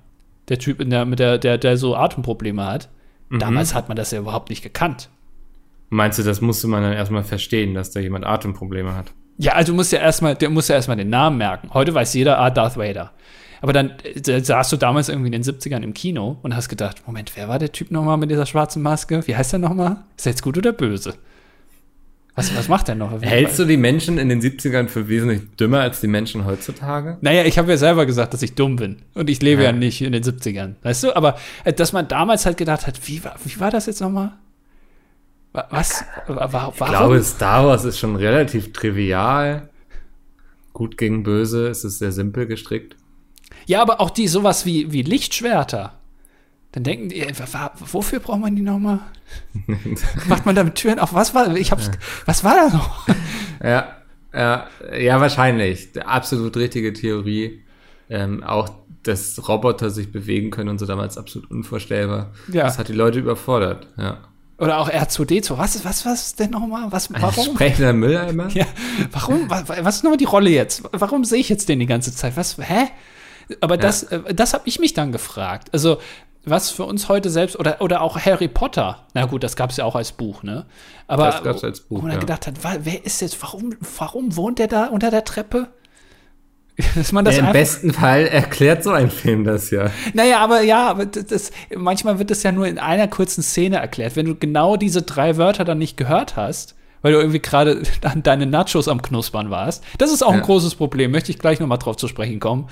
[0.50, 2.90] der Typ, in der, mit der, der, der so Atemprobleme hat.
[3.30, 3.40] Mhm.
[3.40, 5.10] Damals hat man das ja überhaupt nicht gekannt.
[5.90, 9.14] Meinst du, das musste man dann erstmal verstehen, dass da jemand Atemprobleme hat?
[9.42, 11.70] Ja, also muss ja erstmal, der muss ja erstmal den Namen merken.
[11.74, 13.12] Heute weiß jeder, ah, Darth Vader.
[13.62, 17.02] Aber dann äh, saßt du damals irgendwie in den 70ern im Kino und hast gedacht,
[17.08, 19.26] Moment, wer war der Typ nochmal mit dieser schwarzen Maske?
[19.26, 19.98] Wie heißt der nochmal?
[20.16, 21.16] Ist er jetzt gut oder böse?
[22.36, 23.20] Was, was macht er noch?
[23.22, 27.18] Hältst du die Menschen in den 70ern für wesentlich dümmer als die Menschen heutzutage?
[27.22, 28.98] Naja, ich habe ja selber gesagt, dass ich dumm bin.
[29.16, 29.72] Und ich lebe ja.
[29.72, 29.76] ja.
[29.76, 30.76] nicht in den 70ern.
[30.84, 31.16] Weißt du?
[31.16, 34.34] Aber äh, dass man damals halt gedacht hat, wie war, wie war das jetzt nochmal?
[35.54, 36.06] Was?
[36.28, 36.74] Warum?
[36.74, 39.70] Ich glaube, Star Wars ist schon relativ trivial.
[40.74, 42.96] Gut gegen böse, es ist sehr simpel gestrickt.
[43.66, 45.94] Ja, aber auch die sowas wie, wie Lichtschwerter.
[46.72, 47.26] Dann denken die,
[47.92, 49.00] wofür braucht man die nochmal?
[50.28, 51.14] Macht man damit Türen auf?
[51.14, 51.94] Was war, ich hab's, ja.
[52.26, 53.08] was war da noch?
[53.64, 53.98] Ja,
[54.34, 55.90] ja, ja, wahrscheinlich.
[56.04, 57.62] Absolut richtige Theorie.
[58.10, 58.70] Ähm, auch,
[59.04, 62.32] dass Roboter sich bewegen können und so damals absolut unvorstellbar.
[62.52, 62.64] Ja.
[62.64, 64.18] Das hat die Leute überfordert, ja.
[64.62, 65.58] Oder auch R2D2.
[65.58, 66.92] Was, was, was denn nochmal?
[66.92, 67.56] Was, warum?
[67.56, 68.48] Sprechender Mülleimer?
[68.54, 68.66] Ja.
[69.12, 69.50] Warum?
[69.50, 70.84] Was, was ist nochmal die Rolle jetzt?
[70.92, 72.38] Warum sehe ich jetzt den die ganze Zeit?
[72.38, 72.90] Was, hä?
[73.60, 73.82] Aber ja.
[73.82, 75.70] das, äh, das habe ich mich dann gefragt.
[75.74, 75.98] Also,
[76.46, 79.78] was für uns heute selbst, oder, oder auch Harry Potter, na gut, das gab es
[79.78, 80.68] ja auch als Buch, ne?
[81.08, 82.20] Aber das gab's als Buch, wo man ja.
[82.20, 85.70] gedacht hat, wer ist jetzt, warum, warum wohnt der da unter der Treppe?
[86.96, 89.90] Dass man das ja, Im besten Fall erklärt so ein Film das ja.
[90.14, 94.16] Naja, aber ja, aber das, manchmal wird das ja nur in einer kurzen Szene erklärt.
[94.16, 98.24] Wenn du genau diese drei Wörter dann nicht gehört hast weil du irgendwie gerade an
[98.24, 99.84] deine Nachos am Knuspern warst.
[99.98, 100.38] Das ist auch ja.
[100.38, 102.68] ein großes Problem, möchte ich gleich noch mal drauf zu sprechen kommen.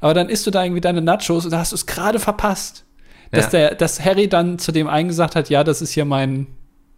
[0.00, 2.84] Aber dann isst du da irgendwie deine Nachos und da hast du es gerade verpasst.
[3.30, 3.50] Dass, ja.
[3.50, 6.48] der, dass Harry dann zu dem einen gesagt hat, ja, das ist hier mein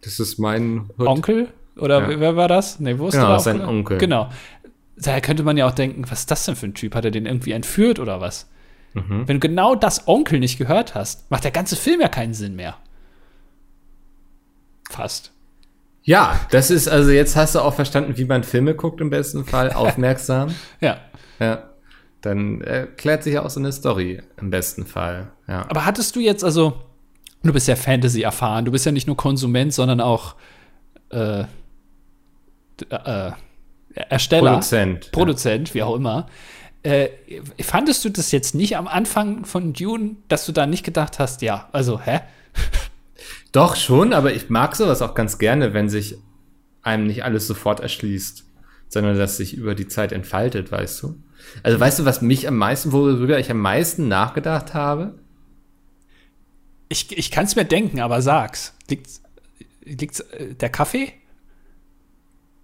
[0.01, 1.07] Das ist mein Hood.
[1.07, 1.47] Onkel?
[1.77, 2.19] Oder ja.
[2.19, 2.79] wer war das?
[2.79, 3.97] Nee, wo ist genau, der sein Onkel.
[3.97, 4.29] Genau.
[4.97, 6.95] Da könnte man ja auch denken, was ist das denn für ein Typ?
[6.95, 8.49] Hat er den irgendwie entführt oder was?
[8.93, 9.27] Mhm.
[9.27, 12.55] Wenn du genau das Onkel nicht gehört hast, macht der ganze Film ja keinen Sinn
[12.55, 12.77] mehr.
[14.89, 15.31] Fast.
[16.03, 19.43] Ja, das ist, also jetzt hast du auch verstanden, wie man Filme guckt im besten
[19.43, 20.53] Fall, aufmerksam.
[20.79, 20.97] ja.
[21.39, 21.69] Ja.
[22.21, 25.31] Dann erklärt sich auch so eine Story im besten Fall.
[25.47, 25.69] Ja.
[25.69, 26.81] Aber hattest du jetzt, also,
[27.43, 30.35] du bist ja Fantasy erfahren, du bist ja nicht nur Konsument, sondern auch
[31.11, 31.41] äh,
[32.89, 33.31] äh,
[33.95, 34.51] Ersteller.
[34.51, 35.11] Produzent.
[35.11, 35.75] Produzent, ja.
[35.75, 36.27] wie auch immer.
[36.83, 37.09] Äh,
[37.61, 41.41] fandest du das jetzt nicht am Anfang von Dune, dass du da nicht gedacht hast,
[41.41, 42.19] ja, also, hä?
[43.51, 46.17] Doch schon, aber ich mag sowas auch ganz gerne, wenn sich
[46.83, 48.45] einem nicht alles sofort erschließt,
[48.87, 51.15] sondern dass sich über die Zeit entfaltet, weißt du?
[51.63, 55.17] Also weißt du, was mich am meisten, worüber ich am meisten nachgedacht habe?
[56.89, 58.75] Ich, ich kann es mir denken, aber sag's.
[58.89, 59.09] Liegt,
[59.83, 61.13] liegt's äh, der Kaffee?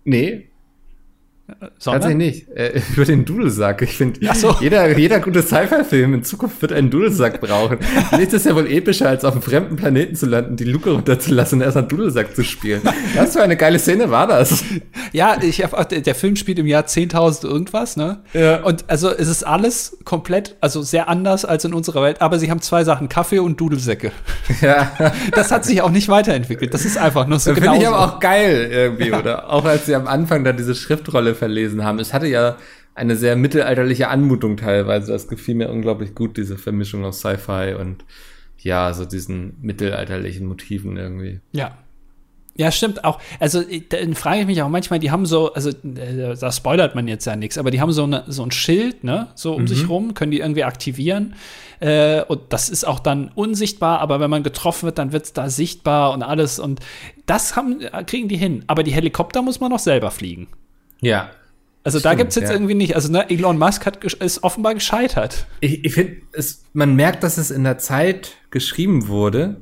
[0.04, 0.51] Nee,
[1.78, 2.02] sondern?
[2.02, 2.58] Tatsächlich nicht.
[2.58, 3.82] Äh, über den Dudelsack.
[3.82, 4.56] Ich finde, so.
[4.60, 7.78] jeder, jeder gute Sci-Fi-Film in Zukunft wird einen Dudelsack brauchen.
[8.18, 11.60] Nichts ist ja wohl epischer, als auf einem fremden Planeten zu landen, die Luke runterzulassen
[11.60, 12.82] und erst einen Dudelsack zu spielen.
[13.16, 14.64] Was für eine geile Szene war das?
[15.14, 18.20] Ja, ich hab, der Film spielt im Jahr 10.000 irgendwas, ne?
[18.34, 18.64] Ja.
[18.64, 22.50] Und also es ist alles komplett, also sehr anders als in unserer Welt, aber sie
[22.50, 24.14] haben zwei Sachen, Kaffee und Dudelsäcke.
[24.62, 24.92] Ja.
[25.34, 26.74] Das hat sich auch nicht weiterentwickelt.
[26.74, 27.72] Das ist einfach nur so genau.
[27.72, 29.20] Finde ich aber auch geil irgendwie, ja.
[29.20, 29.50] oder?
[29.52, 31.98] Auch als sie am Anfang da diese Schriftrolle verlesen haben.
[31.98, 32.58] Es hatte ja
[32.94, 35.12] eine sehr mittelalterliche Anmutung teilweise.
[35.12, 38.06] Das gefiel mir unglaublich gut, diese Vermischung aus Sci-Fi und
[38.60, 41.40] ja, so diesen mittelalterlichen Motiven irgendwie.
[41.52, 41.78] Ja.
[42.58, 43.20] Ja, stimmt auch.
[43.40, 47.08] Also, dann frage ich mich auch manchmal, die haben so, also, äh, da spoilert man
[47.08, 49.68] jetzt ja nichts, aber die haben so, eine, so ein Schild, ne, so um mhm.
[49.68, 51.34] sich rum, können die irgendwie aktivieren.
[51.80, 55.34] Äh, und das ist auch dann unsichtbar, aber wenn man getroffen wird, dann wird es
[55.34, 56.60] da sichtbar und alles.
[56.60, 56.82] Und
[57.26, 58.66] das haben, kriegen die hin.
[58.68, 60.50] Aber die Helikopter muss man noch selber fliegen.
[61.02, 61.32] Ja.
[61.84, 62.54] Also Stimmt, da gibt es jetzt ja.
[62.54, 62.96] irgendwie nicht.
[62.96, 65.48] Also ne, Elon Musk hat, ist offenbar gescheitert.
[65.60, 66.22] Ich, ich finde,
[66.74, 69.58] man merkt, dass es in der Zeit geschrieben wurde,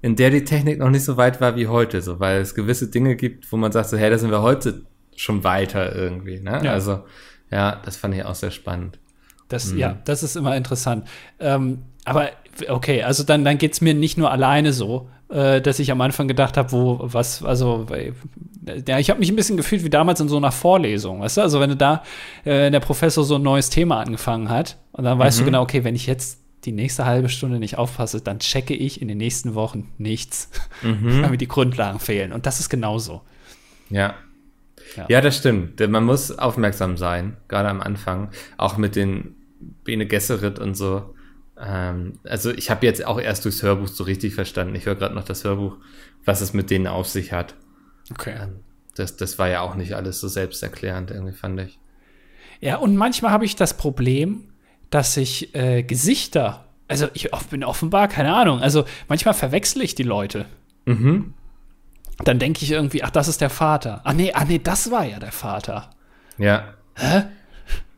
[0.00, 2.88] in der die Technik noch nicht so weit war wie heute, so, weil es gewisse
[2.88, 4.82] Dinge gibt, wo man sagt, so, hey, da sind wir heute
[5.16, 6.40] schon weiter irgendwie.
[6.40, 6.60] Ne?
[6.64, 6.72] Ja.
[6.72, 7.04] Also
[7.50, 8.98] ja, das fand ich auch sehr spannend.
[9.48, 9.78] Das, mhm.
[9.78, 11.06] Ja, das ist immer interessant.
[11.40, 12.30] Ähm, aber
[12.68, 16.00] okay, also dann, dann geht es mir nicht nur alleine so, äh, dass ich am
[16.00, 17.86] Anfang gedacht habe, wo, was, also,
[18.86, 21.40] ja, ich habe mich ein bisschen gefühlt wie damals in so einer Vorlesung, weißt du?
[21.42, 22.02] Also, wenn du da,
[22.44, 25.42] äh, der Professor so ein neues Thema angefangen hat und dann weißt mhm.
[25.42, 29.00] du genau, okay, wenn ich jetzt die nächste halbe Stunde nicht aufpasse, dann checke ich
[29.00, 30.50] in den nächsten Wochen nichts,
[30.82, 31.22] mhm.
[31.22, 32.32] weil mir die Grundlagen fehlen.
[32.32, 33.22] Und das ist genauso.
[33.88, 34.14] Ja.
[34.96, 35.80] Ja, ja das stimmt.
[35.80, 39.36] Man muss aufmerksam sein, gerade am Anfang, auch mit den
[39.84, 41.14] Bene Gesserit und so.
[41.60, 44.74] Ähm, also ich habe jetzt auch erst durchs Hörbuch so richtig verstanden.
[44.74, 45.76] Ich höre gerade noch das Hörbuch,
[46.24, 47.54] was es mit denen auf sich hat.
[48.10, 48.34] Okay.
[48.40, 48.60] Ähm,
[48.94, 51.78] das, das war ja auch nicht alles so selbsterklärend, irgendwie fand ich.
[52.60, 54.48] Ja, und manchmal habe ich das Problem,
[54.90, 60.02] dass ich äh, Gesichter, also ich bin offenbar, keine Ahnung, also manchmal verwechsel ich die
[60.02, 60.46] Leute.
[60.84, 61.34] Mhm.
[62.24, 64.02] Dann denke ich irgendwie, ach, das ist der Vater.
[64.04, 65.90] Ah, nee, ah, nee, das war ja der Vater.
[66.36, 66.74] Ja.
[66.96, 67.22] Hä?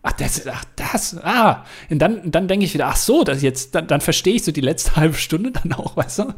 [0.03, 1.65] Ach, das, ach, das, ah.
[1.91, 4.53] Und dann, dann denke ich wieder, ach so, das jetzt, dann, dann verstehe ich so
[4.53, 6.35] die letzte halbe Stunde dann auch, weißt du?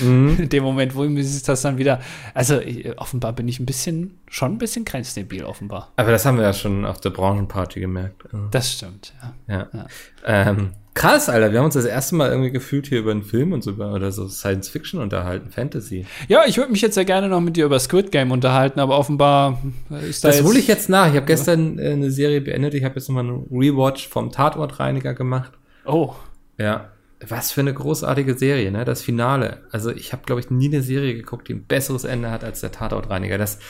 [0.00, 0.36] Mhm.
[0.38, 2.00] In dem Moment, wo mir das dann wieder,
[2.34, 5.92] also ich, offenbar bin ich ein bisschen, schon ein bisschen grenzdebil, offenbar.
[5.96, 8.24] Aber das haben wir ja schon auf der Branchenparty gemerkt.
[8.50, 9.14] Das stimmt,
[9.48, 9.54] ja.
[9.54, 9.68] ja.
[9.72, 9.86] ja.
[10.24, 11.52] Ähm, Krass, Alter.
[11.52, 14.12] Wir haben uns das erste Mal irgendwie gefühlt hier über einen Film und so oder
[14.12, 16.04] so Science Fiction unterhalten, Fantasy.
[16.28, 18.98] Ja, ich würde mich jetzt sehr gerne noch mit dir über Squid Game unterhalten, aber
[18.98, 19.62] offenbar
[20.08, 21.08] ist da Das hole ich jetzt nach.
[21.08, 22.74] Ich habe gestern äh, eine Serie beendet.
[22.74, 25.52] Ich habe jetzt nochmal einen Rewatch vom Tatortreiniger gemacht.
[25.86, 26.14] Oh.
[26.58, 26.90] Ja.
[27.26, 28.84] Was für eine großartige Serie, ne?
[28.84, 29.62] Das Finale.
[29.70, 32.60] Also ich habe, glaube ich, nie eine Serie geguckt, die ein besseres Ende hat als
[32.60, 33.38] der Tatortreiniger.
[33.38, 33.60] Das,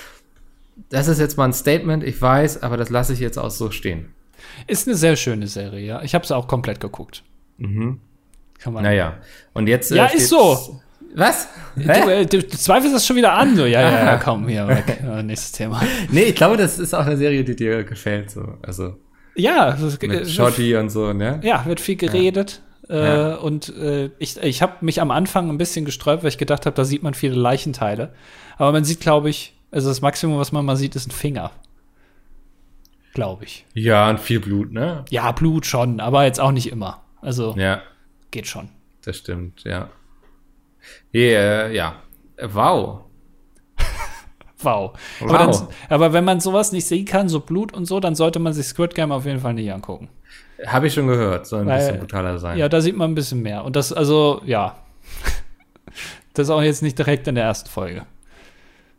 [0.88, 3.70] das ist jetzt mal ein Statement, ich weiß, aber das lasse ich jetzt auch so
[3.70, 4.08] stehen.
[4.66, 6.02] Ist eine sehr schöne Serie, ja.
[6.02, 7.22] Ich habe sie auch komplett geguckt.
[7.59, 8.00] Mhm.
[8.59, 9.16] Kann man naja,
[9.55, 9.90] und jetzt.
[9.90, 10.81] Äh, ja, ist so.
[11.14, 11.48] Was?
[11.76, 13.55] Du, äh, du, du, zweifelst das schon wieder an.
[13.55, 15.02] So, ja, ja, ja, komm, hier, weg.
[15.24, 15.83] nächstes Thema.
[16.11, 18.31] Nee, ich glaube, das ist auch eine Serie, die dir gefällt.
[18.31, 18.55] So.
[18.62, 18.96] Also,
[19.35, 21.40] ja, mit äh, Shotty und so, ne?
[21.42, 22.62] Ja, wird viel geredet.
[22.88, 22.94] Ja.
[22.94, 23.35] Äh, ja.
[23.37, 26.74] Und äh, ich, ich habe mich am Anfang ein bisschen gesträubt, weil ich gedacht habe,
[26.74, 28.14] da sieht man viele Leichenteile.
[28.57, 31.50] Aber man sieht, glaube ich, also das Maximum, was man mal sieht, ist ein Finger
[33.12, 33.66] glaube ich.
[33.75, 35.05] Ja, und viel Blut, ne?
[35.11, 37.03] Ja, Blut schon, aber jetzt auch nicht immer.
[37.20, 37.83] Also ja.
[38.31, 38.68] geht schon.
[39.05, 39.90] Das stimmt, ja.
[41.14, 41.96] Yeah, ja.
[42.40, 43.05] Wow.
[44.59, 44.92] Wow.
[45.20, 45.29] wow.
[45.29, 48.38] Aber, dann, aber, wenn man sowas nicht sehen kann, so Blut und so, dann sollte
[48.38, 50.09] man sich Squid Game auf jeden Fall nicht angucken.
[50.66, 52.59] Habe ich schon gehört, soll ein Weil, bisschen brutaler sein.
[52.59, 53.64] Ja, da sieht man ein bisschen mehr.
[53.64, 54.77] Und das, also, ja.
[56.35, 58.07] das ist auch jetzt nicht direkt in der ersten Folge.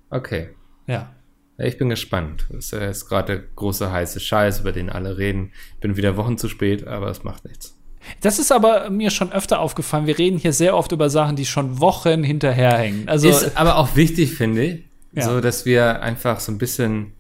[0.09, 0.49] Okay.
[0.87, 1.09] Ja.
[1.57, 2.47] Ich bin gespannt.
[2.49, 5.51] Das ist gerade der große heiße Scheiß, über den alle reden.
[5.75, 7.77] Ich bin wieder Wochen zu spät, aber es macht nichts.
[8.21, 10.07] Das ist aber mir schon öfter aufgefallen.
[10.07, 13.07] Wir reden hier sehr oft über Sachen, die schon Wochen hinterherhängen.
[13.07, 15.23] Also ist aber auch wichtig, finde ich, ja.
[15.23, 17.13] so dass wir einfach so ein bisschen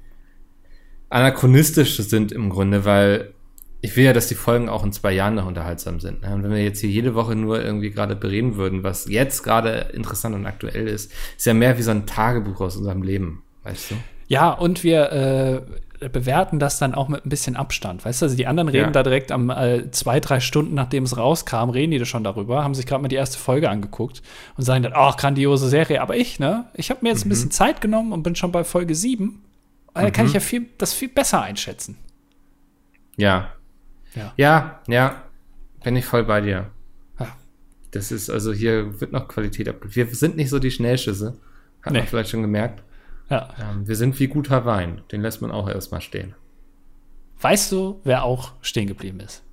[1.09, 3.33] anachronistisch sind im Grunde, weil
[3.81, 6.21] ich will ja, dass die Folgen auch in zwei Jahren noch unterhaltsam sind.
[6.21, 6.33] Ne?
[6.33, 9.91] Und wenn wir jetzt hier jede Woche nur irgendwie gerade bereden würden, was jetzt gerade
[9.93, 13.91] interessant und aktuell ist, ist ja mehr wie so ein Tagebuch aus unserem Leben, weißt
[13.91, 13.95] du?
[14.33, 15.11] Ja, und wir
[16.01, 18.03] äh, bewerten das dann auch mit ein bisschen Abstand.
[18.03, 18.91] Weißt du, also die anderen reden ja.
[18.91, 22.63] da direkt am äh, zwei, drei Stunden, nachdem es rauskam, reden die da schon darüber,
[22.63, 24.21] haben sich gerade mal die erste Folge angeguckt
[24.57, 26.01] und sagen dann, ach, grandiose Serie.
[26.01, 27.27] Aber ich, ne, ich habe mir jetzt mhm.
[27.27, 29.43] ein bisschen Zeit genommen und bin schon bei Folge sieben.
[29.93, 30.11] Da mhm.
[30.11, 31.97] kann ich ja viel, das viel besser einschätzen.
[33.15, 33.49] Ja,
[34.15, 34.33] ja.
[34.37, 35.23] Ja, ja.
[35.83, 36.71] Bin ich voll bei dir.
[37.93, 40.09] Das ist, also hier wird noch Qualität abgeliefert.
[40.09, 41.37] Wir sind nicht so die Schnellschüsse.
[41.83, 41.99] Hat nee.
[41.99, 42.83] man vielleicht schon gemerkt.
[43.29, 43.49] Ja.
[43.59, 45.01] Ähm, wir sind wie guter Wein.
[45.11, 46.35] Den lässt man auch erstmal stehen.
[47.41, 49.43] Weißt du, wer auch stehen geblieben ist?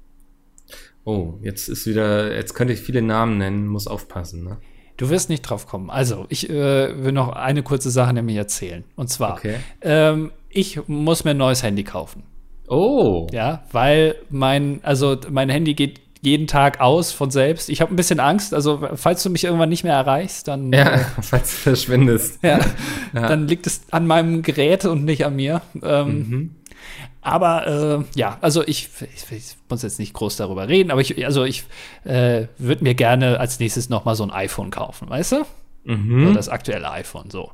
[1.05, 4.59] Oh, jetzt ist wieder, jetzt könnte ich viele Namen nennen, muss aufpassen, ne?
[4.97, 5.89] Du wirst nicht drauf kommen.
[5.89, 8.85] Also, ich äh, will noch eine kurze Sache nämlich erzählen.
[8.97, 9.57] Und zwar, okay.
[9.81, 12.25] ähm, ich muss mir ein neues Handy kaufen.
[12.69, 13.27] Oh.
[13.33, 17.69] Ja, weil mein, also mein Handy geht jeden Tag aus von selbst.
[17.69, 18.53] Ich habe ein bisschen Angst.
[18.53, 20.73] Also, falls du mich irgendwann nicht mehr erreichst, dann.
[20.73, 22.43] Ja, äh, falls du verschwindest.
[22.43, 22.59] Ja,
[23.15, 25.63] ja, Dann liegt es an meinem Gerät und nicht an mir.
[25.83, 26.55] Ähm, mhm.
[27.23, 31.25] Aber äh, ja, also ich, ich, ich, muss jetzt nicht groß darüber reden, aber ich,
[31.27, 31.65] also ich
[32.05, 35.47] äh, würde mir gerne als nächstes noch mal so ein iPhone kaufen, weißt du?
[35.85, 36.35] Mhm.
[36.35, 37.53] das aktuelle iPhone so.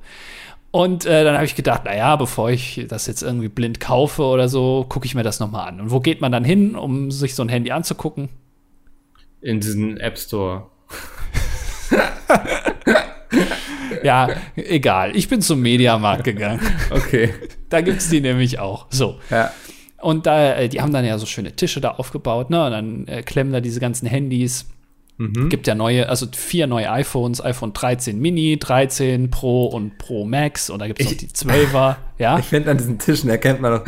[0.72, 4.48] Und äh, dann habe ich gedacht, naja, bevor ich das jetzt irgendwie blind kaufe oder
[4.48, 5.80] so, gucke ich mir das nochmal an.
[5.80, 8.28] Und wo geht man dann hin, um sich so ein Handy anzugucken?
[9.46, 10.66] In diesen App Store.
[14.02, 15.14] ja, egal.
[15.14, 16.58] Ich bin zum Mediamarkt gegangen.
[16.90, 17.32] Okay.
[17.68, 18.86] Da gibt es die nämlich auch.
[18.90, 19.20] So.
[19.30, 19.52] Ja.
[20.00, 22.66] Und da, äh, die haben dann ja so schöne Tische da aufgebaut, ne?
[22.66, 24.66] Und dann äh, klemmen da diese ganzen Handys
[25.18, 25.48] Mhm.
[25.48, 30.68] Gibt ja neue, also vier neue iPhones, iPhone 13 Mini, 13 Pro und Pro Max
[30.68, 31.96] und da gibt es noch die 12er.
[32.18, 32.38] Ja?
[32.38, 33.84] Ich finde, an diesen Tischen erkennt man doch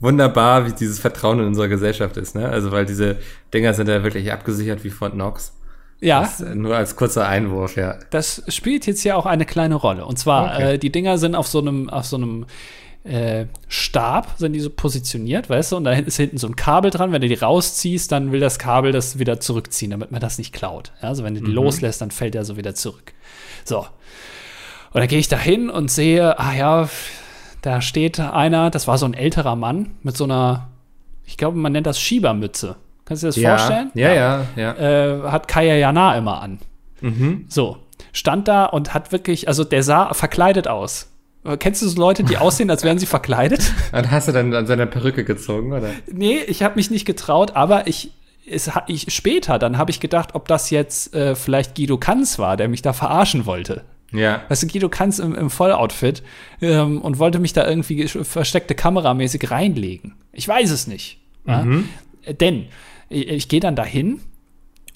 [0.00, 2.34] wunderbar, wie dieses Vertrauen in unserer Gesellschaft ist.
[2.34, 2.48] Ne?
[2.48, 3.18] Also, weil diese
[3.54, 5.52] Dinger sind ja wirklich abgesichert wie Fort Knox.
[6.00, 6.22] Ja.
[6.22, 7.98] Das, nur als kurzer Einwurf, ja.
[8.10, 10.06] Das spielt jetzt ja auch eine kleine Rolle.
[10.06, 10.74] Und zwar, okay.
[10.74, 12.46] äh, die Dinger sind auf so einem, auf so einem
[13.04, 16.90] äh, Stab sind die so positioniert, weißt du, und da ist hinten so ein Kabel
[16.90, 17.12] dran.
[17.12, 20.52] Wenn du die rausziehst, dann will das Kabel das wieder zurückziehen, damit man das nicht
[20.52, 20.92] klaut.
[21.02, 21.54] Ja, also wenn du die mhm.
[21.54, 23.14] loslässt, dann fällt er so wieder zurück.
[23.64, 23.78] So.
[23.78, 26.88] Und dann gehe ich da hin und sehe, ah ja,
[27.62, 30.68] da steht einer, das war so ein älterer Mann mit so einer,
[31.24, 32.76] ich glaube, man nennt das Schiebermütze.
[33.04, 33.90] Kannst du dir das ja, vorstellen?
[33.94, 34.74] Ja, ja, ja.
[34.76, 35.26] ja.
[35.26, 36.58] Äh, hat Kaya Jana immer an.
[37.00, 37.46] Mhm.
[37.48, 37.78] So.
[38.12, 41.10] Stand da und hat wirklich, also der sah verkleidet aus.
[41.56, 43.72] Kennst du so Leute, die aussehen, als wären sie verkleidet?
[43.92, 45.90] Und hast du dann an seiner Perücke gezogen, oder?
[46.10, 48.12] Nee, ich habe mich nicht getraut, aber ich,
[48.48, 52.56] es, ich später, dann habe ich gedacht, ob das jetzt äh, vielleicht Guido Kanz war,
[52.56, 53.84] der mich da verarschen wollte.
[54.12, 54.42] Ja.
[54.48, 56.22] Weißt du, Guido Kanz im, im Volloutfit
[56.60, 60.14] ähm, und wollte mich da irgendwie versteckte kameramäßig reinlegen.
[60.32, 61.18] Ich weiß es nicht.
[61.44, 61.88] Mhm.
[62.24, 62.32] Ja?
[62.32, 62.66] Denn
[63.08, 64.20] ich, ich gehe dann dahin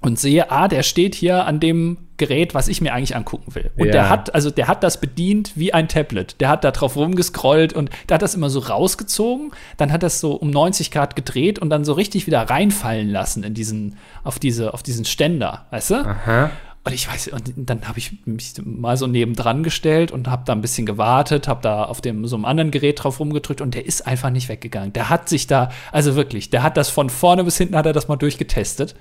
[0.00, 3.72] und sehe, ah, der steht hier an dem Gerät, was ich mir eigentlich angucken will.
[3.76, 3.92] Und ja.
[3.92, 6.40] der hat, also der hat das bedient wie ein Tablet.
[6.40, 10.20] Der hat da drauf rumgescrollt und der hat das immer so rausgezogen, dann hat das
[10.20, 14.38] so um 90 Grad gedreht und dann so richtig wieder reinfallen lassen in diesen, auf
[14.38, 15.94] diese, auf diesen Ständer, weißt du?
[15.96, 16.50] Aha.
[16.84, 20.52] Und ich weiß, und dann habe ich mich mal so nebendran gestellt und habe da
[20.52, 23.84] ein bisschen gewartet, habe da auf dem so einem anderen Gerät drauf rumgedrückt und der
[23.84, 24.92] ist einfach nicht weggegangen.
[24.92, 27.92] Der hat sich da, also wirklich, der hat das von vorne bis hinten hat er
[27.92, 28.94] das mal durchgetestet.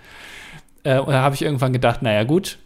[0.84, 2.60] Äh, und da habe ich irgendwann gedacht, naja gut,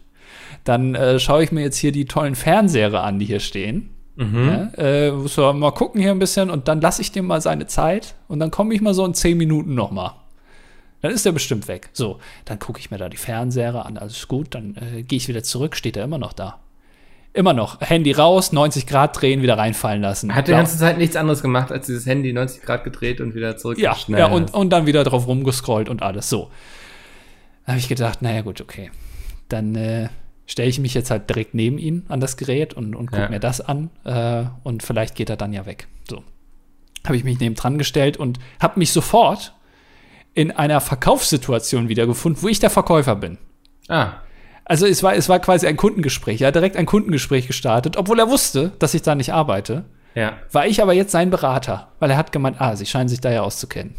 [0.66, 3.90] dann äh, schaue ich mir jetzt hier die tollen Fernseher an, die hier stehen.
[4.16, 4.48] Mhm.
[4.48, 7.66] Ja, äh, so, mal gucken hier ein bisschen und dann lasse ich dem mal seine
[7.66, 10.16] Zeit und dann komme ich mal so in zehn Minuten noch mal.
[11.02, 11.90] Dann ist er bestimmt weg.
[11.92, 15.28] So, dann gucke ich mir da die Fernseher an, alles gut, dann äh, gehe ich
[15.28, 16.58] wieder zurück, steht er immer noch da.
[17.32, 17.80] Immer noch.
[17.82, 20.34] Handy raus, 90 Grad drehen, wieder reinfallen lassen.
[20.34, 23.58] Hat die ganze Zeit nichts anderes gemacht, als dieses Handy 90 Grad gedreht und wieder
[23.58, 23.78] zurück.
[23.78, 26.30] Ja, ja und, und dann wieder drauf rumgescrollt und alles.
[26.30, 26.50] So.
[27.66, 28.90] Da habe ich gedacht, naja, gut, okay.
[29.50, 30.08] Dann äh,
[30.46, 33.28] stelle ich mich jetzt halt direkt neben ihn an das Gerät und, und gucke ja.
[33.28, 33.90] mir das an.
[34.04, 35.88] Äh, und vielleicht geht er dann ja weg.
[36.08, 36.22] So.
[37.04, 39.54] Habe ich mich neben dran gestellt und habe mich sofort
[40.34, 43.38] in einer Verkaufssituation wiedergefunden, wo ich der Verkäufer bin.
[43.88, 44.12] Ah.
[44.64, 46.42] Also es war, es war quasi ein Kundengespräch.
[46.42, 49.84] Er hat direkt ein Kundengespräch gestartet, obwohl er wusste, dass ich da nicht arbeite.
[50.14, 50.38] Ja.
[50.50, 53.30] War ich aber jetzt sein Berater, weil er hat gemeint, ah, sie scheinen sich da
[53.30, 53.94] ja auszukennen.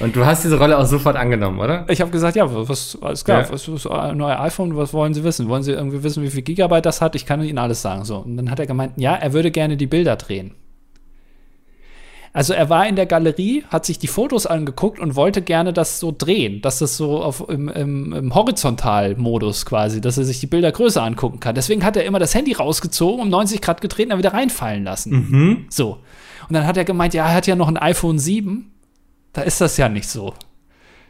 [0.00, 1.84] Und du hast diese Rolle auch sofort angenommen, oder?
[1.88, 3.52] Ich habe gesagt, ja, was, alles klar, ja.
[3.52, 5.48] was ist ein neues iPhone, was wollen Sie wissen?
[5.48, 7.14] Wollen Sie irgendwie wissen, wie viel Gigabyte das hat?
[7.14, 8.04] Ich kann Ihnen alles sagen.
[8.04, 8.18] So.
[8.18, 10.52] Und dann hat er gemeint, ja, er würde gerne die Bilder drehen.
[12.32, 15.98] Also er war in der Galerie, hat sich die Fotos angeguckt und wollte gerne das
[15.98, 20.46] so drehen, dass das so auf, im, im, im Horizontalmodus quasi, dass er sich die
[20.46, 21.56] Bilder größer angucken kann.
[21.56, 24.84] Deswegen hat er immer das Handy rausgezogen, um 90 Grad gedreht und dann wieder reinfallen
[24.84, 25.12] lassen.
[25.12, 25.66] Mhm.
[25.70, 25.98] So.
[26.48, 28.70] Und dann hat er gemeint, ja, er hat ja noch ein iPhone 7
[29.32, 30.34] da ist das ja nicht so.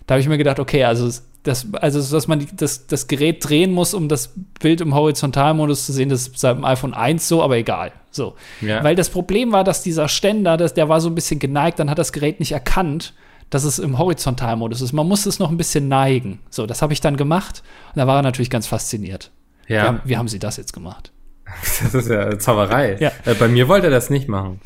[0.06, 1.08] Da habe ich mir gedacht, okay, also
[1.42, 5.92] das, also dass man das, das Gerät drehen muss, um das Bild im Horizontalmodus zu
[5.92, 7.92] sehen, das ist beim iPhone 1 so, aber egal.
[8.10, 8.34] So.
[8.60, 8.84] Ja.
[8.84, 11.88] Weil das Problem war, dass dieser Ständer, das, der war so ein bisschen geneigt, dann
[11.88, 13.14] hat das Gerät nicht erkannt,
[13.48, 14.92] dass es im Horizontalmodus ist.
[14.92, 16.40] Man musste es noch ein bisschen neigen.
[16.50, 17.62] So, das habe ich dann gemacht
[17.94, 19.30] und da war er natürlich ganz fasziniert.
[19.66, 19.82] Ja.
[19.82, 21.12] Wie haben, wie haben Sie das jetzt gemacht?
[21.82, 22.96] Das ist ja Zauberei.
[23.00, 23.10] Ja.
[23.24, 24.60] Äh, bei mir wollte er das nicht machen.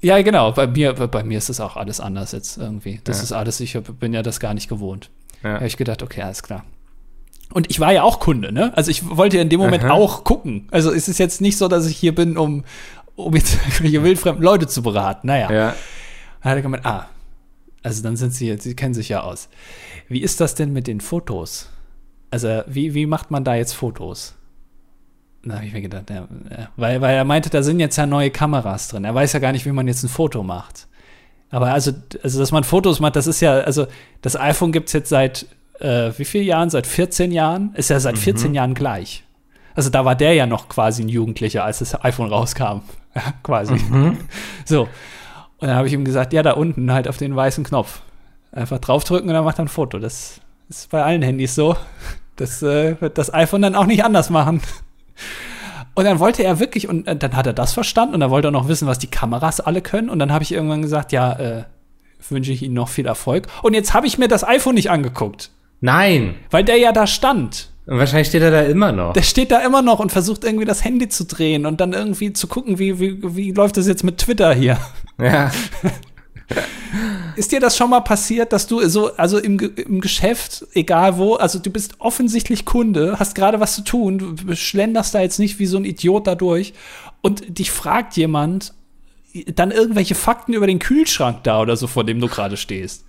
[0.00, 0.52] Ja, genau.
[0.52, 3.00] Bei mir, bei mir ist das auch alles anders jetzt irgendwie.
[3.04, 3.24] Das ja.
[3.24, 5.10] ist alles, ich bin ja das gar nicht gewohnt.
[5.42, 5.54] Ja.
[5.54, 6.64] Habe ich gedacht, okay, alles klar.
[7.52, 8.72] Und ich war ja auch Kunde, ne?
[8.76, 9.92] Also ich wollte ja in dem Moment Aha.
[9.92, 10.68] auch gucken.
[10.70, 12.64] Also es ist jetzt nicht so, dass ich hier bin, um,
[13.16, 15.26] um jetzt irgendwelche wildfremden Leute zu beraten.
[15.26, 15.50] Naja.
[15.52, 15.74] Ja.
[16.42, 17.08] Dann hat er gemeint, ah,
[17.82, 19.48] also dann sind sie jetzt, sie kennen sich ja aus.
[20.08, 21.68] Wie ist das denn mit den Fotos?
[22.30, 24.34] Also wie, wie macht man da jetzt Fotos?
[25.42, 26.26] Da habe ich mir gedacht, ja,
[26.76, 29.04] weil, weil er meinte, da sind jetzt ja neue Kameras drin.
[29.04, 30.86] Er weiß ja gar nicht, wie man jetzt ein Foto macht.
[31.50, 33.86] Aber also, also dass man Fotos macht, das ist ja, also
[34.22, 35.46] das iPhone gibt es jetzt seit
[35.80, 36.70] äh, wie vielen Jahren?
[36.70, 37.74] Seit 14 Jahren?
[37.74, 38.54] Ist ja seit 14 mhm.
[38.54, 39.24] Jahren gleich.
[39.74, 42.82] Also da war der ja noch quasi ein Jugendlicher, als das iPhone rauskam.
[43.42, 43.74] quasi.
[43.74, 44.18] Mhm.
[44.64, 44.82] So.
[45.58, 48.00] Und dann habe ich ihm gesagt, ja, da unten halt auf den weißen Knopf.
[48.52, 49.98] Einfach draufdrücken und dann macht er ein Foto.
[49.98, 51.76] Das ist bei allen Handys so.
[52.36, 54.62] Das äh, wird das iPhone dann auch nicht anders machen.
[55.94, 58.48] Und dann wollte er wirklich, und äh, dann hat er das verstanden und dann wollte
[58.48, 60.08] er noch wissen, was die Kameras alle können.
[60.08, 61.64] Und dann habe ich irgendwann gesagt, ja, äh,
[62.28, 63.46] wünsche ich Ihnen noch viel Erfolg.
[63.62, 65.50] Und jetzt habe ich mir das iPhone nicht angeguckt.
[65.80, 66.34] Nein.
[66.50, 67.70] Weil der ja da stand.
[67.86, 69.14] Und wahrscheinlich steht er da immer noch.
[69.14, 72.32] Der steht da immer noch und versucht irgendwie das Handy zu drehen und dann irgendwie
[72.32, 74.78] zu gucken, wie, wie, wie läuft das jetzt mit Twitter hier.
[75.18, 75.50] Ja.
[77.36, 81.34] Ist dir das schon mal passiert, dass du so, also im, im Geschäft, egal wo,
[81.34, 85.58] also du bist offensichtlich Kunde, hast gerade was zu tun, du schlenderst da jetzt nicht
[85.58, 86.74] wie so ein Idiot da durch
[87.22, 88.74] und dich fragt jemand,
[89.54, 93.04] dann irgendwelche Fakten über den Kühlschrank da oder so, vor dem du gerade stehst.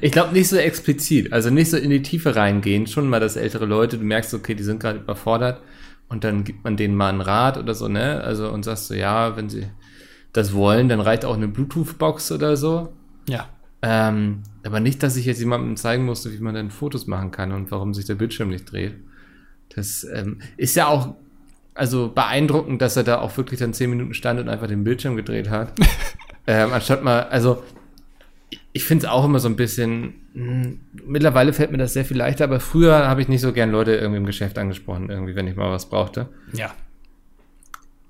[0.00, 3.34] Ich glaube nicht so explizit, also nicht so in die Tiefe reingehen, schon mal, dass
[3.34, 5.60] ältere Leute, du merkst, okay, die sind gerade überfordert
[6.08, 8.22] und dann gibt man denen mal einen Rat oder so, ne?
[8.22, 9.66] Also und sagst so, ja, wenn sie
[10.34, 12.92] das wollen, dann reicht auch eine Bluetooth-Box oder so.
[13.28, 13.48] Ja.
[13.82, 17.52] Ähm, aber nicht, dass ich jetzt jemandem zeigen musste, wie man dann Fotos machen kann
[17.52, 18.96] und warum sich der Bildschirm nicht dreht.
[19.74, 21.14] Das ähm, ist ja auch
[21.74, 25.16] also beeindruckend, dass er da auch wirklich dann zehn Minuten stand und einfach den Bildschirm
[25.16, 25.72] gedreht hat.
[26.46, 27.62] ähm, anstatt mal, also
[28.72, 32.04] ich finde es auch immer so ein bisschen, mh, hm, mittlerweile fällt mir das sehr
[32.04, 35.36] viel leichter, aber früher habe ich nicht so gern Leute irgendwie im Geschäft angesprochen, irgendwie,
[35.36, 36.28] wenn ich mal was brauchte.
[36.52, 36.72] Ja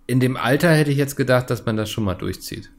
[0.06, 2.70] in dem Alter hätte ich jetzt gedacht, dass man das schon mal durchzieht.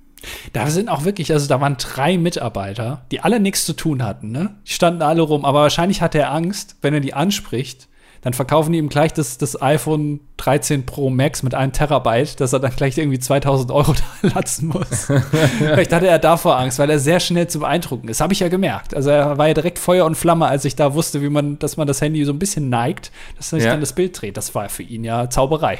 [0.53, 4.31] Da sind auch wirklich, also da waren drei Mitarbeiter, die alle nichts zu tun hatten,
[4.31, 4.55] ne?
[4.67, 7.87] Die standen alle rum, aber wahrscheinlich hat er Angst, wenn er die anspricht,
[8.25, 12.53] dann verkaufen die ihm gleich das, das iPhone 13 Pro Max mit einem Terabyte, dass
[12.53, 15.05] er dann gleich irgendwie 2000 Euro da lassen muss.
[15.59, 18.21] Vielleicht hatte er davor Angst, weil er sehr schnell zu beeindrucken ist.
[18.21, 18.95] Habe ich ja gemerkt.
[18.95, 21.77] Also er war ja direkt Feuer und Flamme, als ich da wusste, wie man, dass
[21.77, 23.69] man das Handy so ein bisschen neigt, dass sich ja.
[23.69, 24.37] dann das Bild dreht.
[24.37, 25.77] Das war für ihn ja Zauberei.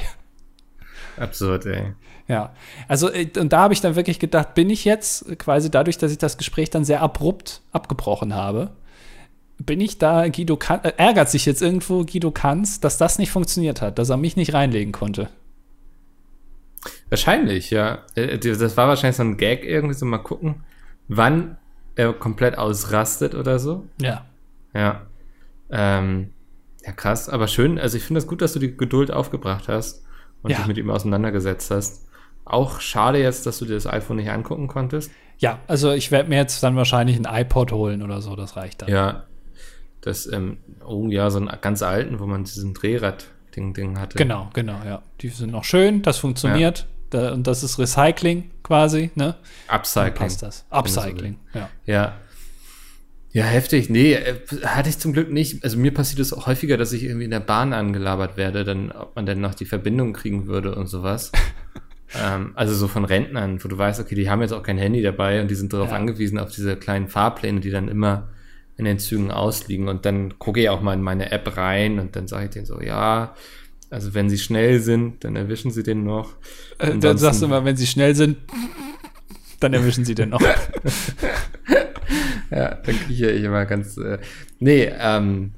[1.18, 1.94] Absurd, ey.
[2.28, 2.52] Ja,
[2.88, 6.12] also äh, und da habe ich dann wirklich gedacht, bin ich jetzt quasi dadurch, dass
[6.12, 8.70] ich das Gespräch dann sehr abrupt abgebrochen habe,
[9.58, 13.30] bin ich da Guido kan äh, ärgert sich jetzt irgendwo Guido Kanz, dass das nicht
[13.30, 15.28] funktioniert hat, dass er mich nicht reinlegen konnte.
[17.08, 18.02] Wahrscheinlich, ja.
[18.14, 20.64] Äh, das war wahrscheinlich so ein Gag irgendwie so mal gucken,
[21.08, 21.56] wann
[21.94, 23.86] er komplett ausrastet oder so.
[24.00, 24.26] Ja.
[24.74, 25.06] Ja.
[25.70, 26.32] Ähm,
[26.84, 27.78] ja, krass, aber schön.
[27.78, 30.05] Also ich finde es das gut, dass du die Geduld aufgebracht hast
[30.46, 30.58] und ja.
[30.58, 32.06] dich mit ihm auseinandergesetzt hast.
[32.44, 35.10] Auch schade jetzt, dass du dir das iPhone nicht angucken konntest.
[35.38, 38.82] Ja, also ich werde mir jetzt dann wahrscheinlich ein iPod holen oder so, das reicht
[38.82, 38.88] dann.
[38.88, 39.24] Ja,
[40.00, 44.16] das, ähm, oh ja, so einen ganz alten, wo man diesen Drehrad-Ding hatte.
[44.16, 45.02] Genau, genau, ja.
[45.20, 46.78] Die sind noch schön, das funktioniert.
[46.78, 46.86] Ja.
[47.10, 49.36] Da, und das ist Recycling quasi, ne?
[49.68, 50.14] Upcycling.
[50.14, 50.64] Dann passt das.
[50.70, 51.68] Upcycling, ja.
[51.84, 52.14] Ja,
[53.36, 53.90] ja, heftig.
[53.90, 54.34] Nee, äh,
[54.64, 55.62] hatte ich zum Glück nicht.
[55.62, 58.90] Also mir passiert es auch häufiger, dass ich irgendwie in der Bahn angelabert werde, dann,
[58.90, 61.32] ob man denn noch die Verbindung kriegen würde und sowas.
[62.18, 65.02] ähm, also so von Rentnern, wo du weißt, okay, die haben jetzt auch kein Handy
[65.02, 65.96] dabei und die sind darauf ja.
[65.96, 68.28] angewiesen, auf diese kleinen Fahrpläne, die dann immer
[68.78, 69.88] in den Zügen ausliegen.
[69.88, 72.64] Und dann gucke ich auch mal in meine App rein und dann sage ich denen
[72.64, 73.34] so, ja,
[73.90, 76.36] Also wenn sie schnell sind, dann erwischen sie den noch.
[76.78, 78.38] Äh, dann sagst du mal, wenn sie schnell sind,
[79.60, 80.40] dann erwischen sie den noch.
[82.50, 83.96] ja, dann kriege ich immer ganz.
[83.96, 84.18] Äh,
[84.58, 85.52] nee, ähm,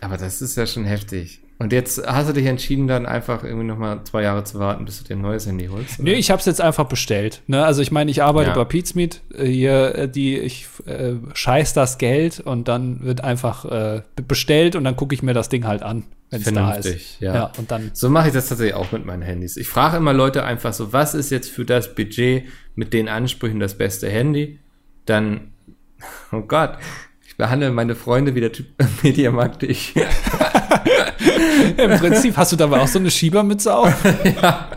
[0.00, 1.40] aber das ist ja schon heftig.
[1.60, 4.84] Und jetzt hast du dich entschieden, dann einfach irgendwie noch mal zwei Jahre zu warten,
[4.84, 5.98] bis du dir ein neues Handy holst?
[5.98, 6.10] Oder?
[6.10, 7.42] Nee, ich habe es jetzt einfach bestellt.
[7.48, 7.64] Ne?
[7.64, 8.54] Also ich meine, ich arbeite ja.
[8.54, 9.22] bei Pizmeet.
[9.34, 14.76] Äh, hier, äh, die, ich äh, scheiß das Geld und dann wird einfach äh, bestellt
[14.76, 17.20] und dann gucke ich mir das Ding halt an, wenn es da ist.
[17.20, 17.34] Ja.
[17.34, 19.56] ja und dann so mache ich das tatsächlich auch mit meinen Handys.
[19.56, 22.44] Ich frage immer Leute einfach so, was ist jetzt für das Budget
[22.76, 24.60] mit den Ansprüchen das beste Handy?
[25.06, 25.54] Dann,
[26.32, 26.78] oh Gott,
[27.26, 28.66] ich behandle meine Freunde wie der Typ
[29.02, 29.94] Mediamarkt ich.
[31.76, 33.94] Im Prinzip hast du dabei auch so eine Schiebermütze auf.
[34.42, 34.68] ja.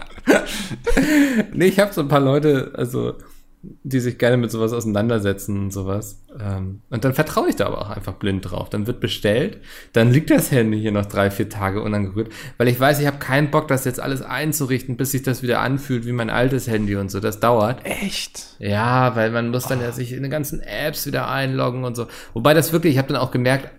[1.53, 3.15] Nee, ich habe so ein paar Leute, also
[3.63, 6.23] die sich gerne mit sowas auseinandersetzen und sowas.
[6.39, 8.69] Ähm, und dann vertraue ich da aber auch einfach blind drauf.
[8.69, 9.59] Dann wird bestellt,
[9.93, 13.19] dann liegt das Handy hier noch drei, vier Tage unangerührt, weil ich weiß, ich habe
[13.19, 16.95] keinen Bock, das jetzt alles einzurichten, bis sich das wieder anfühlt wie mein altes Handy
[16.95, 17.19] und so.
[17.19, 17.85] Das dauert.
[17.85, 18.55] Echt?
[18.57, 19.83] Ja, weil man muss dann oh.
[19.83, 22.07] ja sich in den ganzen Apps wieder einloggen und so.
[22.33, 23.69] Wobei das wirklich, ich habe dann auch gemerkt,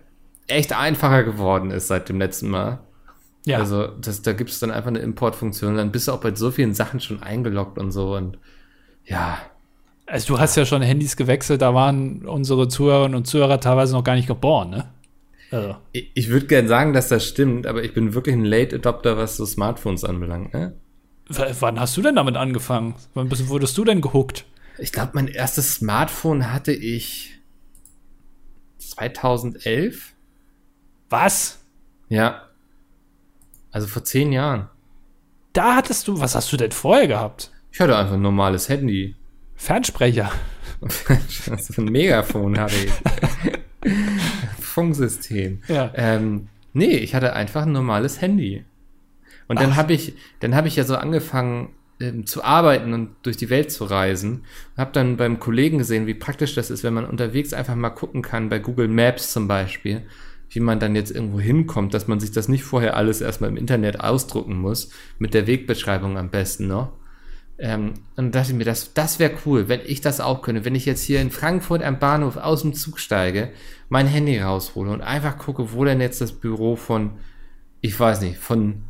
[0.47, 2.79] echt einfacher geworden ist seit dem letzten Mal.
[3.45, 3.57] Ja.
[3.57, 5.75] Also das, da gibt es dann einfach eine Importfunktion.
[5.75, 8.15] Dann bist du auch bei so vielen Sachen schon eingeloggt und so.
[8.15, 8.37] Und
[9.03, 9.37] ja.
[10.05, 14.03] Also du hast ja schon Handys gewechselt, da waren unsere Zuhörerinnen und Zuhörer teilweise noch
[14.03, 14.89] gar nicht geboren, ne?
[15.51, 15.75] Also.
[15.91, 19.17] Ich, ich würde gern sagen, dass das stimmt, aber ich bin wirklich ein Late Adopter,
[19.17, 20.73] was so Smartphones anbelangt, ne?
[21.29, 22.95] W wann hast du denn damit angefangen?
[23.13, 24.45] Wann bist, wurdest du denn gehuckt?
[24.77, 27.39] Ich glaube, mein erstes Smartphone hatte ich
[28.79, 30.13] 2011.
[31.09, 31.59] Was?
[32.09, 32.49] Ja.
[33.71, 34.69] Also vor zehn Jahren.
[35.53, 37.51] Da hattest du, was hast du denn vorher gehabt?
[37.71, 39.15] Ich hatte einfach ein normales Handy.
[39.55, 40.31] Fernsprecher.
[41.77, 43.91] ein Megafon hatte ich.
[44.59, 45.61] Funksystem.
[45.67, 45.91] Ja.
[45.95, 48.65] Ähm, nee, ich hatte einfach ein normales Handy.
[49.47, 53.37] Und dann habe ich, dann habe ich ja so angefangen ähm, zu arbeiten und durch
[53.37, 54.43] die Welt zu reisen.
[54.77, 58.21] Habe dann beim Kollegen gesehen, wie praktisch das ist, wenn man unterwegs einfach mal gucken
[58.21, 60.03] kann, bei Google Maps zum Beispiel
[60.55, 63.57] wie man dann jetzt irgendwo hinkommt, dass man sich das nicht vorher alles erstmal im
[63.57, 66.93] Internet ausdrucken muss, mit der Wegbeschreibung am besten noch.
[67.59, 70.75] Ähm, und dachte ich mir, das, das wäre cool, wenn ich das auch könnte, wenn
[70.75, 73.51] ich jetzt hier in Frankfurt am Bahnhof aus dem Zug steige,
[73.89, 77.11] mein Handy raushole und einfach gucke, wo denn jetzt das Büro von,
[77.81, 78.81] ich weiß nicht, von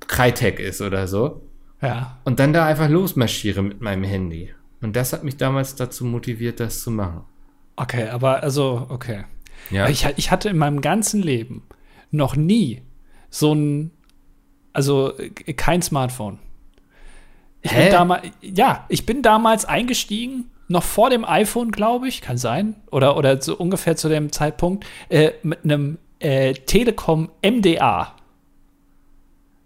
[0.00, 1.42] Crytek ist oder so.
[1.80, 2.18] Ja.
[2.24, 4.52] Und dann da einfach losmarschiere mit meinem Handy.
[4.82, 7.22] Und das hat mich damals dazu motiviert, das zu machen.
[7.76, 9.24] Okay, aber also, okay.
[9.70, 9.88] Ja.
[9.88, 11.62] Ich, ich hatte in meinem ganzen Leben
[12.10, 12.82] noch nie
[13.30, 13.90] so ein,
[14.72, 15.12] also
[15.56, 16.38] kein Smartphone.
[17.62, 17.84] Ich Hä?
[17.84, 22.76] bin damals, ja, ich bin damals eingestiegen, noch vor dem iPhone, glaube ich, kann sein,
[22.90, 28.14] oder, oder so ungefähr zu dem Zeitpunkt, äh, mit einem äh, Telekom MDA.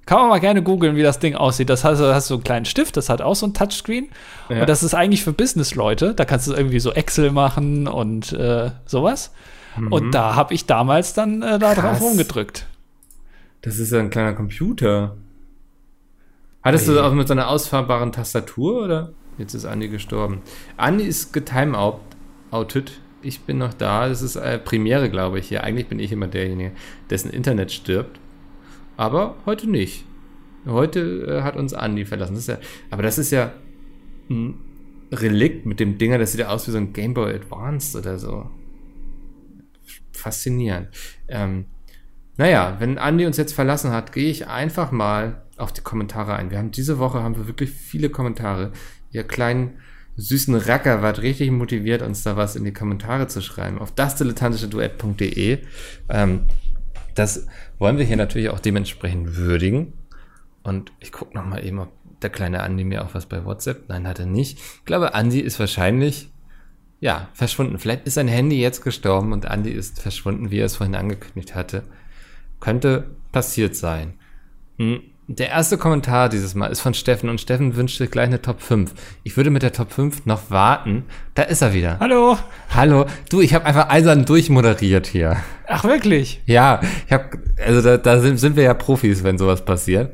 [0.07, 1.71] Kann man mal gerne googeln, wie das Ding aussieht.
[1.71, 4.09] Das hast, hast so einen kleinen Stift, das hat auch so ein Touchscreen.
[4.51, 4.61] Ja.
[4.61, 6.15] Und das ist eigentlich für Business-Leute.
[6.15, 9.33] Da kannst du irgendwie so Excel machen und äh, sowas.
[9.77, 9.93] Mhm.
[9.93, 12.67] Und da habe ich damals dann äh, da drauf rumgedrückt.
[13.63, 15.17] Das ist ja ein kleiner Computer.
[16.65, 16.95] Hattest hey.
[16.95, 19.12] du das auch mit so einer ausfahrbaren Tastatur oder?
[19.37, 20.41] Jetzt ist Andi gestorben.
[20.77, 23.01] Andi ist getimeoutet.
[23.21, 24.09] Ich bin noch da.
[24.09, 25.51] Das ist äh, Premiere, glaube ich.
[25.51, 26.73] Ja, eigentlich bin ich immer derjenige,
[27.11, 28.19] dessen Internet stirbt.
[28.97, 30.05] Aber heute nicht.
[30.67, 32.35] Heute äh, hat uns Andi verlassen.
[32.35, 32.59] Das ja,
[32.91, 33.53] aber das ist ja
[34.31, 34.55] ein
[35.12, 36.19] Relikt mit dem Dinger.
[36.19, 38.49] Das sieht ja aus wie so ein Game Boy Advanced oder so
[40.12, 40.89] faszinierend.
[41.29, 41.67] Ähm,
[42.37, 46.51] naja, wenn Andi uns jetzt verlassen hat, gehe ich einfach mal auf die Kommentare ein.
[46.51, 48.73] Wir haben diese Woche haben wir wirklich viele Kommentare.
[49.11, 49.79] Ihr kleinen
[50.17, 53.79] süßen Racker wart richtig motiviert, uns da was in die Kommentare zu schreiben.
[53.79, 55.59] Auf dasdilettantische Duett.de.
[56.09, 56.41] Ähm,
[57.15, 57.47] das
[57.79, 59.93] wollen wir hier natürlich auch dementsprechend würdigen.
[60.63, 61.93] Und ich gucke noch mal eben, ob
[62.23, 63.89] der kleine Andi mir auch was bei WhatsApp.
[63.89, 64.59] Nein, hat er nicht.
[64.59, 66.31] Ich glaube, Andi ist wahrscheinlich
[67.05, 67.79] ja, verschwunden.
[67.79, 71.55] Vielleicht ist sein Handy jetzt gestorben und Andy ist verschwunden, wie er es vorhin angekündigt
[71.55, 71.83] hatte.
[72.61, 74.15] Könnte passiert sein.
[74.79, 78.43] Hm, der erste Kommentar dieses Mal ist von Steffen und Steffen wünscht sich gleich eine
[78.43, 78.93] Top 5.
[79.22, 81.05] Ich würde mit der Top 5 noch warten.
[81.35, 81.99] Da ist er wieder.
[81.99, 82.37] Hallo.
[82.75, 83.07] Hallo.
[83.31, 85.39] Du, ich habe einfach eisern durchmoderiert hier.
[85.66, 86.43] Ach, wirklich?
[86.45, 90.12] Ja, ich habe, also da, da sind, sind wir ja Profis, wenn sowas passiert.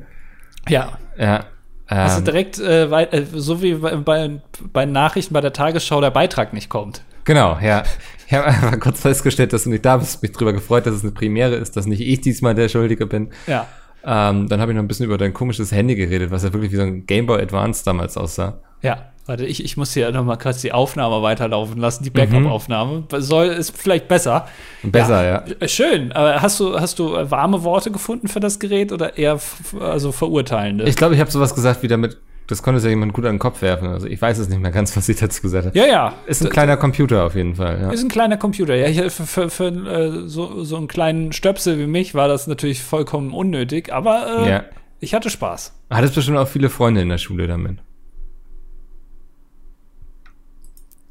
[0.68, 0.98] Ja.
[1.18, 1.44] Ja.
[1.88, 4.40] Also ähm, direkt, äh, äh, so wie bei, bei,
[4.72, 7.02] bei Nachrichten bei der Tagesschau der Beitrag nicht kommt.
[7.24, 7.82] Genau, ja.
[8.28, 10.22] Ich habe einfach kurz festgestellt, dass du nicht da bist.
[10.22, 13.30] Mich darüber gefreut, dass es eine Premiere ist, dass nicht ich diesmal der Schuldige bin.
[13.48, 13.66] Ja.
[14.04, 16.72] Ähm, dann habe ich noch ein bisschen über dein komisches Handy geredet, was ja wirklich
[16.72, 18.58] wie so ein Game Boy Advance damals aussah.
[18.82, 23.04] Ja, warte, ich, ich muss hier nochmal kurz die Aufnahme weiterlaufen lassen, die Backup-Aufnahme.
[23.18, 24.48] Soll, ist vielleicht besser.
[24.82, 25.44] Besser, ja.
[25.60, 25.68] ja.
[25.68, 26.12] Schön.
[26.12, 29.38] Aber hast du, hast du warme Worte gefunden für das Gerät oder eher
[29.78, 30.84] also verurteilende?
[30.84, 32.18] Ich glaube, ich habe sowas gesagt wie damit,
[32.50, 33.88] das konnte ja jemand gut an den Kopf werfen.
[33.88, 35.78] Also ich weiß es nicht mehr ganz, was ich dazu gesagt habe.
[35.78, 36.14] Ja, ja.
[36.26, 37.80] Ist ein kleiner Computer auf jeden Fall.
[37.80, 37.90] Ja.
[37.90, 38.74] Ist ein kleiner Computer.
[38.74, 42.48] Ja, ich, für, für, für äh, so, so einen kleinen Stöpsel wie mich war das
[42.48, 44.64] natürlich vollkommen unnötig, aber äh, ja.
[44.98, 45.72] ich hatte Spaß.
[45.90, 47.78] Hattest bestimmt auch viele Freunde in der Schule damit.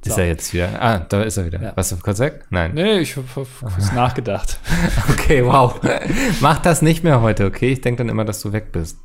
[0.05, 0.21] Ist so.
[0.21, 0.81] er jetzt wieder?
[0.81, 1.61] Ah, da ist er wieder.
[1.61, 1.75] Ja.
[1.75, 2.45] Warst du kurz weg?
[2.49, 2.71] Nein.
[2.73, 3.25] Nee, ich habe
[3.95, 4.59] nachgedacht.
[5.09, 5.79] okay, wow.
[6.41, 7.71] Mach das nicht mehr heute, okay?
[7.71, 8.97] Ich denke dann immer, dass du weg bist.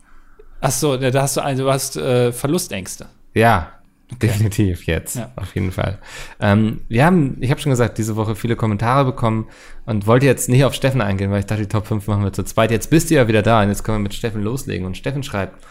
[0.65, 3.07] Ach so, da hast du, also, du hast äh, Verlustängste.
[3.35, 3.73] Ja,
[4.11, 4.29] okay.
[4.29, 5.31] definitiv jetzt, ja.
[5.37, 5.99] auf jeden Fall.
[6.41, 9.47] Ähm, wir haben, ich habe schon gesagt, diese Woche viele Kommentare bekommen
[9.85, 12.33] und wollte jetzt nicht auf Steffen eingehen, weil ich dachte, die Top 5 machen wir
[12.33, 12.71] zu zweit.
[12.71, 14.87] Jetzt bist du ja wieder da und jetzt können wir mit Steffen loslegen.
[14.87, 15.63] Und Steffen schreibt,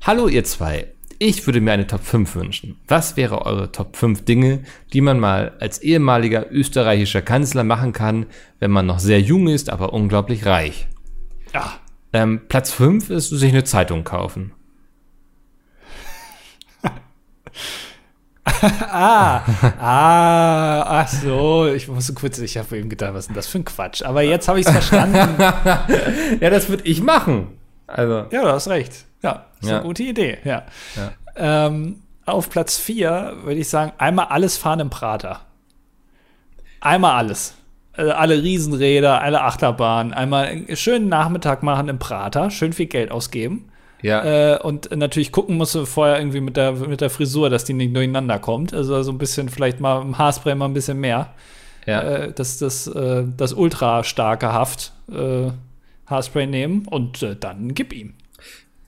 [0.00, 0.86] Hallo ihr zwei,
[1.18, 2.80] ich würde mir eine Top 5 wünschen.
[2.88, 4.60] Was wäre eure Top 5 Dinge,
[4.94, 8.24] die man mal als ehemaliger österreichischer Kanzler machen kann,
[8.60, 10.88] wenn man noch sehr jung ist, aber unglaublich reich?
[11.52, 11.80] Ja.
[12.12, 14.52] Ähm, Platz 5 ist sich eine Zeitung kaufen.
[18.90, 19.42] ah,
[19.78, 23.58] ah, ach so, ich musste kurz, ich habe eben gedacht, was ist denn das für
[23.58, 24.02] ein Quatsch?
[24.02, 25.16] Aber jetzt habe ich es verstanden.
[26.40, 27.58] ja, das würde ich machen.
[27.86, 28.26] Also.
[28.30, 29.04] Ja, du hast recht.
[29.22, 29.76] Ja, ist ja.
[29.76, 30.64] eine gute Idee, ja.
[30.96, 31.12] ja.
[31.36, 35.40] Ähm, auf Platz 4 würde ich sagen, einmal alles fahren im Prater.
[36.80, 37.54] Einmal alles.
[37.98, 43.10] Also alle Riesenräder, alle Achterbahnen, einmal einen schönen Nachmittag machen im Prater, schön viel Geld
[43.10, 43.72] ausgeben.
[44.02, 44.54] Ja.
[44.54, 47.72] Äh, und natürlich gucken musst du vorher irgendwie mit der, mit der Frisur, dass die
[47.72, 48.72] nicht durcheinander kommt.
[48.72, 51.34] Also so ein bisschen, vielleicht mal im Haarspray mal ein bisschen mehr.
[51.86, 52.02] Ja.
[52.02, 55.50] Äh, das, das, äh, das ultra starke Haft äh,
[56.06, 58.14] Haarspray nehmen und äh, dann gib ihm.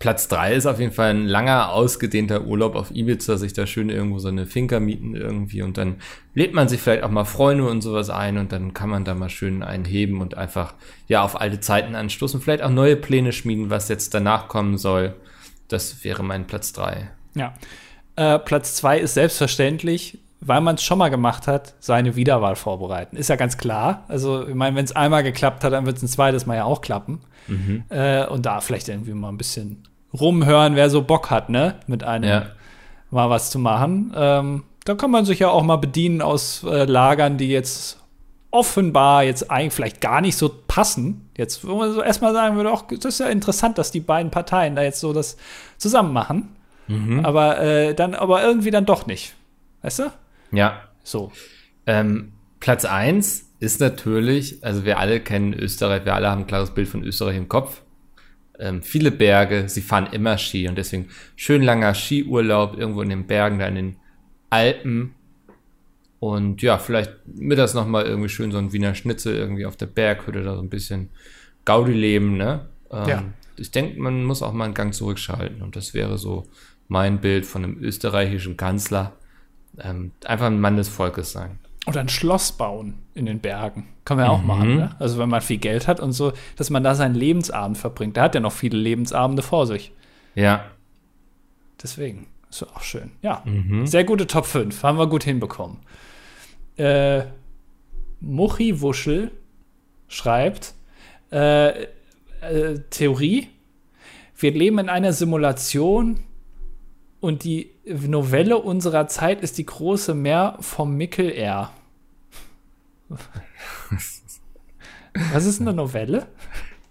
[0.01, 3.91] Platz 3 ist auf jeden Fall ein langer, ausgedehnter Urlaub auf Ibiza, sich da schön
[3.91, 5.97] irgendwo so eine Finca mieten irgendwie und dann
[6.35, 9.15] lädt man sich vielleicht auch mal Freunde und sowas ein und dann kann man da
[9.15, 10.73] mal schön einheben und einfach,
[11.07, 15.17] ja, auf alte Zeiten anstoßen, vielleicht auch neue Pläne schmieden, was jetzt danach kommen soll.
[15.69, 17.11] Das wäre mein Platz 3.
[17.35, 17.53] Ja.
[18.17, 23.19] Äh, Platz 2 ist selbstverständlich, weil man es schon mal gemacht hat, seine Wiederwahl vorbereiten.
[23.19, 24.05] Ist ja ganz klar.
[24.09, 26.65] Also, ich meine, wenn es einmal geklappt hat, dann wird es ein zweites Mal ja
[26.65, 27.21] auch klappen.
[27.49, 27.85] Mhm.
[27.91, 29.83] Äh, und da vielleicht irgendwie mal ein bisschen
[30.19, 31.77] rumhören, wer so Bock hat, ne?
[31.87, 32.47] Mit einem ja.
[33.11, 34.13] mal was zu machen.
[34.17, 37.99] Ähm, da kann man sich ja auch mal bedienen aus äh, Lagern, die jetzt
[38.51, 41.29] offenbar jetzt eigentlich vielleicht gar nicht so passen.
[41.37, 44.31] Jetzt, wo man so erstmal sagen würde, auch, das ist ja interessant, dass die beiden
[44.31, 45.37] Parteien da jetzt so das
[45.79, 46.57] zusammen machen.
[46.89, 47.25] Mhm.
[47.25, 49.35] Aber äh, dann, aber irgendwie dann doch nicht.
[49.83, 50.13] Weißt du?
[50.51, 50.83] Ja.
[51.05, 51.31] So.
[51.87, 56.71] Ähm, Platz 1 ist natürlich, also wir alle kennen Österreich, wir alle haben ein klares
[56.71, 57.83] Bild von Österreich im Kopf
[58.61, 63.27] ähm, viele Berge, sie fahren immer Ski und deswegen schön langer Skiurlaub irgendwo in den
[63.27, 63.97] Bergen, da in den
[64.51, 65.15] Alpen.
[66.21, 70.43] Und ja, vielleicht mittags nochmal irgendwie schön so ein Wiener Schnitzel irgendwie auf der Berghütte,
[70.43, 71.09] da so ein bisschen
[71.65, 72.69] Gaudi leben, ne?
[72.91, 73.25] Ähm, ja.
[73.57, 76.47] Ich denke, man muss auch mal einen Gang zurückschalten und das wäre so
[76.89, 79.13] mein Bild von einem österreichischen Kanzler.
[79.79, 81.59] Ähm, einfach ein Mann des Volkes sein.
[81.87, 83.89] Oder ein Schloss bauen in den Bergen.
[84.05, 84.47] Kann man ja auch mhm.
[84.47, 84.97] machen, ne?
[84.99, 88.17] Also wenn man viel Geld hat und so, dass man da seinen Lebensabend verbringt.
[88.17, 89.93] Der hat ja noch viele Lebensabende vor sich.
[90.35, 90.65] Ja.
[91.83, 92.27] Deswegen.
[92.51, 93.13] Ist auch schön.
[93.23, 93.43] Ja.
[93.45, 93.87] Mhm.
[93.87, 94.83] Sehr gute Top 5.
[94.83, 95.79] Haben wir gut hinbekommen.
[96.77, 97.23] Äh,
[98.21, 99.31] Muchi Wuschel
[100.09, 100.75] schreibt:
[101.33, 101.85] äh,
[102.41, 103.49] äh, Theorie.
[104.37, 106.21] Wir leben in einer Simulation
[107.21, 111.73] und die Novelle unserer Zeit ist die große Meer vom Mickel R.
[115.33, 116.27] Was ist eine Novelle?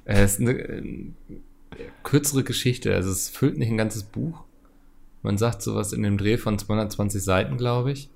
[0.06, 1.14] Es ist eine, eine
[2.04, 2.94] kürzere Geschichte.
[2.94, 4.44] Also es füllt nicht ein ganzes Buch.
[5.22, 8.10] Man sagt sowas in dem Dreh von 220 Seiten, glaube ich.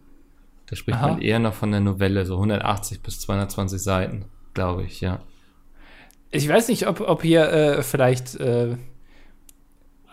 [0.67, 1.09] Da spricht Aha.
[1.09, 5.19] man eher noch von der Novelle, so 180 bis 220 Seiten, glaube ich, ja.
[6.31, 8.77] Ich weiß nicht, ob, ob hier äh, vielleicht äh,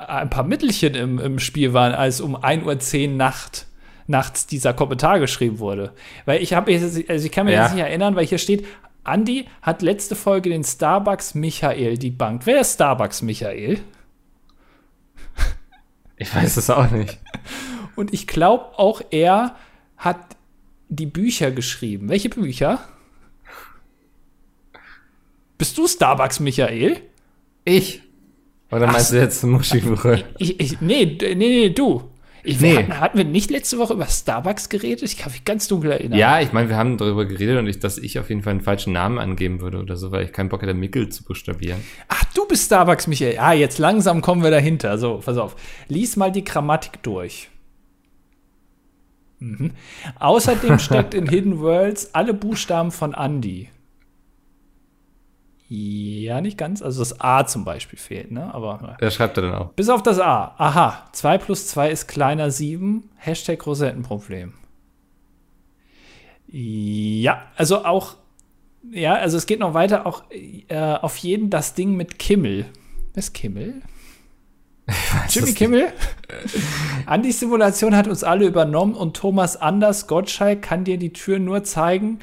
[0.08, 3.66] ein paar Mittelchen im, im Spiel waren, als um 1.10 Uhr Nacht,
[4.06, 5.92] nachts dieser Kommentar geschrieben wurde.
[6.24, 7.64] Weil ich habe, also ich kann mich ja.
[7.64, 8.66] jetzt nicht erinnern, weil hier steht,
[9.04, 12.46] Andy hat letzte Folge den Starbucks Michael debunked.
[12.46, 13.80] Wer ist Starbucks Michael?
[16.16, 17.18] Ich weiß es auch nicht.
[17.96, 19.56] Und ich glaube auch, er
[19.96, 20.36] hat
[20.90, 22.10] die Bücher geschrieben.
[22.10, 22.80] Welche Bücher?
[25.56, 27.00] Bist du Starbucks Michael?
[27.64, 28.02] Ich.
[28.70, 30.24] Oder meinst Ach, du jetzt Muschibrüll?
[30.38, 32.02] Ich, ich, nee, nee, nee, du.
[32.42, 32.76] Ich, nee.
[32.76, 35.02] hatten, hatten, wir nicht letzte Woche über Starbucks geredet?
[35.02, 36.18] Ich kann mich ganz dunkel erinnern.
[36.18, 38.62] Ja, ich meine, wir haben darüber geredet und ich, dass ich auf jeden Fall einen
[38.62, 41.80] falschen Namen angeben würde oder so, weil ich keinen Bock hätte, Mickel zu buchstabieren.
[42.08, 43.38] Ach, du bist Starbucks, Michael.
[43.38, 44.96] Ah, jetzt langsam kommen wir dahinter.
[44.96, 45.56] So, pass auf.
[45.88, 47.48] Lies mal die Grammatik durch.
[49.40, 49.72] Mhm.
[50.18, 53.68] Außerdem steckt in Hidden Worlds alle Buchstaben von Andy.
[55.72, 56.82] Ja, nicht ganz.
[56.82, 58.52] Also das A zum Beispiel fehlt, ne?
[58.52, 58.96] Aber.
[58.98, 59.72] Er schreibt er dann auch.
[59.74, 60.52] Bis auf das A.
[60.58, 61.08] Aha.
[61.12, 63.08] 2 plus 2 ist kleiner 7.
[63.14, 64.54] Hashtag Rosettenproblem.
[66.48, 68.16] Ja, also auch.
[68.90, 70.06] Ja, also es geht noch weiter.
[70.06, 72.66] Auch äh, auf jeden das Ding mit Kimmel.
[73.14, 73.82] Was ist Kimmel?
[75.28, 75.92] Jimmy Kimmel?
[77.06, 81.62] Andys Simulation hat uns alle übernommen und Thomas Anders Gottschalk kann dir die Tür nur
[81.62, 82.18] zeigen,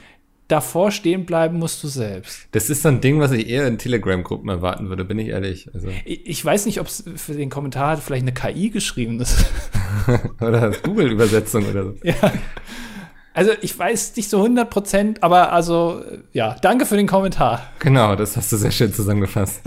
[0.47, 2.47] davor stehen bleiben musst du selbst.
[2.51, 5.69] Das ist so ein Ding, was ich eher in Telegram-Gruppen erwarten würde, bin ich ehrlich.
[5.73, 5.89] Also.
[6.05, 9.45] Ich, ich, weiß nicht, ob es für den Kommentar hat vielleicht eine KI geschrieben ist.
[10.41, 11.95] oder Google-Übersetzung oder so.
[12.03, 12.15] Ja.
[13.33, 16.01] Also ich weiß nicht so 100 Prozent, aber also
[16.33, 17.61] ja, danke für den Kommentar.
[17.77, 19.61] Genau, das hast du sehr schön zusammengefasst.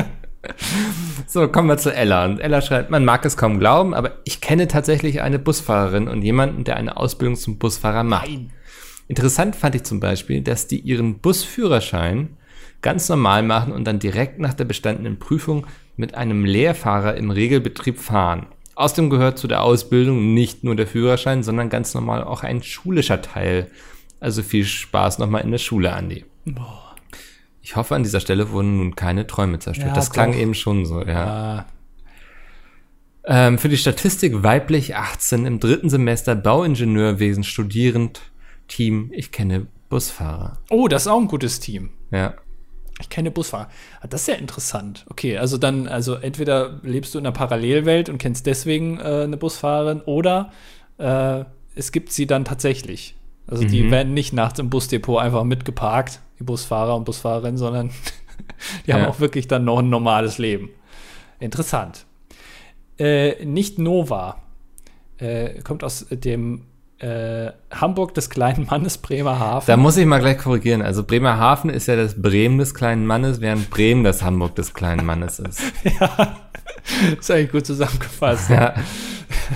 [1.28, 2.24] so, kommen wir zu Ella.
[2.24, 6.22] Und Ella schreibt, man mag es kaum glauben, aber ich kenne tatsächlich eine Busfahrerin und
[6.22, 8.28] jemanden, der eine Ausbildung zum Busfahrer macht.
[8.28, 8.50] Nein.
[9.10, 12.36] Interessant fand ich zum Beispiel, dass die ihren Busführerschein
[12.80, 17.98] ganz normal machen und dann direkt nach der bestandenen Prüfung mit einem Lehrfahrer im Regelbetrieb
[17.98, 18.46] fahren.
[18.76, 23.20] Außerdem gehört zu der Ausbildung nicht nur der Führerschein, sondern ganz normal auch ein schulischer
[23.20, 23.68] Teil.
[24.20, 26.24] Also viel Spaß nochmal in der Schule, Andi.
[26.44, 26.94] Boah.
[27.62, 29.88] Ich hoffe, an dieser Stelle wurden nun keine Träume zerstört.
[29.88, 30.12] Ja, das doch.
[30.12, 31.08] klang eben schon so, ja.
[31.08, 31.66] ja.
[33.24, 38.29] Ähm, für die Statistik weiblich 18 im dritten Semester Bauingenieurwesen studierend
[38.70, 40.58] Team, ich kenne Busfahrer.
[40.70, 41.90] Oh, das ist auch ein gutes Team.
[42.10, 42.34] Ja.
[43.00, 43.68] Ich kenne Busfahrer.
[44.00, 45.04] Ah, das ist ja interessant.
[45.10, 49.36] Okay, also dann, also entweder lebst du in einer Parallelwelt und kennst deswegen äh, eine
[49.36, 50.52] Busfahrerin oder
[50.98, 51.44] äh,
[51.74, 53.16] es gibt sie dann tatsächlich.
[53.46, 53.90] Also die mhm.
[53.90, 57.88] werden nicht nachts im Busdepot einfach mitgeparkt, die Busfahrer und Busfahrerinnen, sondern
[58.86, 58.96] die ja.
[58.96, 60.70] haben auch wirklich dann noch ein normales Leben.
[61.40, 62.06] Interessant.
[62.98, 64.42] Äh, nicht Nova.
[65.18, 66.66] Äh, kommt aus dem
[67.00, 69.66] äh, Hamburg des kleinen Mannes, Bremerhaven.
[69.66, 70.82] Da muss ich mal gleich korrigieren.
[70.82, 75.06] Also Bremerhaven ist ja das Bremen des kleinen Mannes, während Bremen das Hamburg des kleinen
[75.06, 75.62] Mannes ist.
[76.00, 76.36] ja,
[77.18, 78.50] ist eigentlich gut zusammengefasst.
[78.50, 78.74] Ja.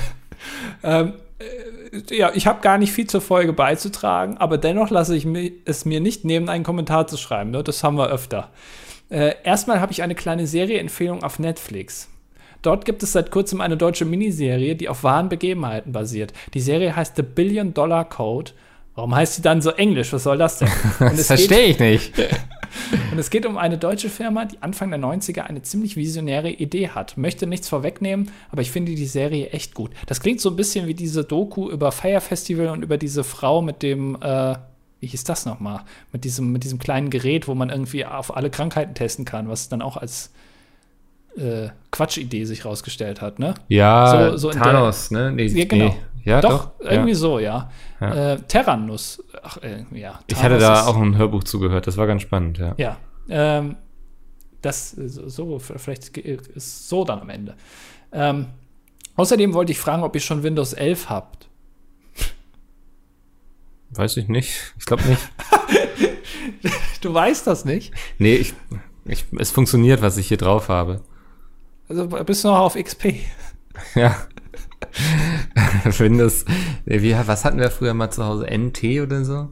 [0.83, 5.27] ähm, äh, ja, ich habe gar nicht viel zur Folge beizutragen, aber dennoch lasse ich
[5.67, 7.51] es mir nicht nehmen, einen Kommentar zu schreiben.
[7.51, 7.63] Ne?
[7.63, 8.51] Das haben wir öfter.
[9.11, 12.09] Äh, erstmal habe ich eine kleine Serieempfehlung auf Netflix.
[12.65, 16.33] Dort gibt es seit kurzem eine deutsche Miniserie, die auf wahren Begebenheiten basiert.
[16.55, 18.53] Die Serie heißt The Billion Dollar Code.
[18.95, 20.15] Warum heißt sie dann so englisch?
[20.15, 20.69] Was soll das denn?
[20.99, 22.15] das verstehe ich nicht.
[23.13, 26.89] Und es geht um eine deutsche Firma, die Anfang der 90er eine ziemlich visionäre Idee
[26.89, 27.19] hat.
[27.19, 29.91] Möchte nichts vorwegnehmen, aber ich finde die Serie echt gut.
[30.07, 33.61] Das klingt so ein bisschen wie diese Doku über Fire Festival und über diese Frau
[33.61, 34.55] mit dem, äh,
[35.01, 35.83] wie hieß das nochmal?
[36.13, 39.69] Mit diesem, mit diesem kleinen Gerät, wo man irgendwie auf alle Krankheiten testen kann, was
[39.69, 40.31] dann auch als
[41.37, 43.55] äh, Quatschidee sich rausgestellt hat, ne?
[43.69, 45.33] Ja, so, so Thanos, der, ne?
[45.33, 45.85] Nee, ja, genau.
[45.87, 45.97] Nee.
[46.25, 47.17] Ja, doch, doch, irgendwie ja.
[47.17, 47.71] so, ja.
[48.01, 48.33] ja.
[48.33, 49.23] Äh, Terranus.
[49.43, 50.13] Ach, äh, ja.
[50.13, 52.75] Thanos ich hatte da auch ein Hörbuch zugehört, das war ganz spannend, ja.
[52.79, 52.97] Ja.
[53.29, 53.77] Ähm,
[54.63, 57.55] das so, vielleicht ist so dann am Ende.
[58.13, 58.47] Ähm,
[59.17, 61.49] außerdem wollte ich fragen, ob ihr schon Windows 11 habt.
[63.91, 64.75] Weiß ich nicht.
[64.79, 65.21] Ich glaube nicht.
[67.03, 67.93] du weißt das nicht?
[68.19, 68.55] Nee, ich,
[69.05, 71.03] ich, es funktioniert, was ich hier drauf habe.
[71.95, 73.15] Also bist du noch auf XP?
[73.97, 74.15] Ja.
[75.99, 76.45] Windows,
[76.85, 78.47] wie, was hatten wir früher mal zu Hause?
[78.47, 79.51] NT oder so?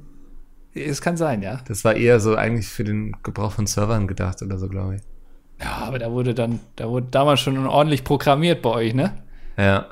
[0.74, 1.60] Es kann sein, ja.
[1.66, 5.02] Das war eher so eigentlich für den Gebrauch von Servern gedacht oder so, glaube ich.
[5.60, 9.12] Ja, aber da wurde dann, da wurde damals schon ordentlich programmiert bei euch, ne?
[9.56, 9.86] Ja.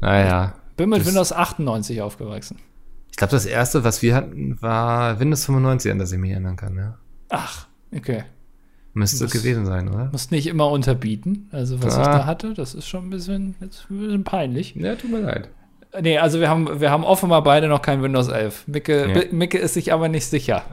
[0.00, 0.54] Naja.
[0.70, 2.58] Ich bin mit das, Windows 98 aufgewachsen.
[3.10, 6.56] Ich glaube, das erste, was wir hatten, war Windows 95, an das ich mich erinnern
[6.56, 6.98] kann, ja.
[7.28, 8.24] Ach, okay.
[8.94, 10.10] Müsste musst, gewesen sein, oder?
[10.12, 11.48] Muss nicht immer unterbieten.
[11.50, 12.02] Also, was ah.
[12.02, 14.74] ich da hatte, das ist schon ein bisschen, jetzt ein bisschen peinlich.
[14.74, 15.48] Ja, tut mir leid.
[16.00, 18.66] Nee, also wir haben, wir haben offenbar beide noch kein Windows 11.
[18.66, 19.22] Micke, ja.
[19.30, 20.64] Micke ist sich aber nicht sicher.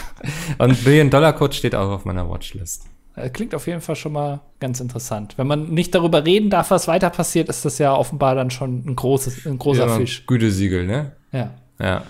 [0.58, 2.86] Und Billion-Dollar-Code steht auch auf meiner Watchlist.
[3.32, 5.38] Klingt auf jeden Fall schon mal ganz interessant.
[5.38, 8.84] Wenn man nicht darüber reden darf, was weiter passiert, ist das ja offenbar dann schon
[8.86, 10.26] ein, großes, ein großer ja, Fisch.
[10.26, 11.12] Gütesiegel, ne?
[11.30, 11.50] Ja.
[11.78, 12.02] Ja.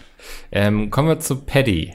[0.50, 1.94] Ähm, kommen wir zu Paddy.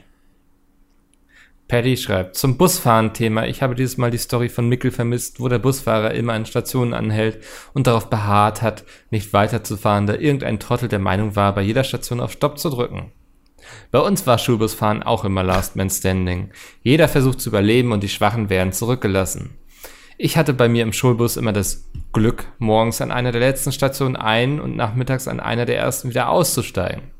[1.70, 3.46] Paddy schreibt, zum Busfahren-Thema.
[3.46, 6.96] Ich habe dieses Mal die Story von Mickel vermisst, wo der Busfahrer immer an Stationen
[6.96, 7.44] anhält
[7.74, 12.22] und darauf beharrt hat, nicht weiterzufahren, da irgendein Trottel der Meinung war, bei jeder Station
[12.22, 13.12] auf Stopp zu drücken.
[13.92, 16.50] Bei uns war Schulbusfahren auch immer Last Man Standing.
[16.82, 19.52] Jeder versucht zu überleben und die Schwachen werden zurückgelassen.
[20.18, 24.16] Ich hatte bei mir im Schulbus immer das Glück morgens an einer der letzten Stationen
[24.16, 27.12] ein und nachmittags an einer der ersten wieder auszusteigen.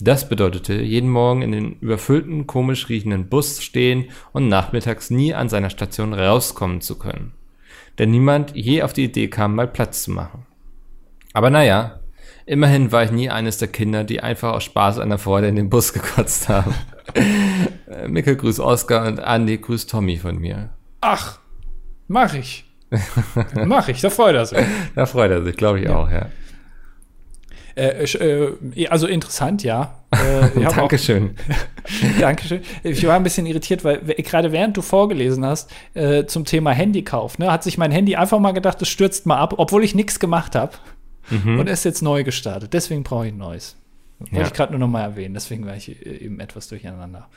[0.00, 5.48] Das bedeutete, jeden Morgen in den überfüllten, komisch riechenden Bus stehen und nachmittags nie an
[5.48, 7.32] seiner Station rauskommen zu können.
[7.98, 10.46] Denn niemand je auf die Idee kam, mal Platz zu machen.
[11.32, 12.00] Aber naja,
[12.46, 15.56] immerhin war ich nie eines der Kinder, die einfach aus Spaß an der Freude in
[15.56, 16.74] den Bus gekotzt haben.
[18.06, 20.70] Mickel grüßt Oscar und Andy grüßt Tommy von mir.
[21.00, 21.38] Ach,
[22.08, 22.64] mach ich.
[23.66, 24.58] mach ich, da freut er sich.
[24.94, 25.96] Da freut er sich, glaube ich ja.
[25.96, 26.26] auch, ja.
[27.76, 29.94] Äh, äh, also interessant, ja.
[30.12, 31.34] Äh, Dankeschön.
[31.36, 32.62] Auch, Dankeschön.
[32.82, 37.38] Ich war ein bisschen irritiert, weil gerade während du vorgelesen hast äh, zum Thema Handykauf,
[37.38, 40.20] ne, hat sich mein Handy einfach mal gedacht, es stürzt mal ab, obwohl ich nichts
[40.20, 40.72] gemacht habe.
[41.30, 41.58] Mhm.
[41.58, 42.74] Und ist jetzt neu gestartet.
[42.74, 43.76] Deswegen brauche ich ein neues.
[44.18, 44.42] Wollte ja.
[44.42, 45.34] ich gerade nur noch mal erwähnen.
[45.34, 47.28] Deswegen war ich äh, eben etwas durcheinander.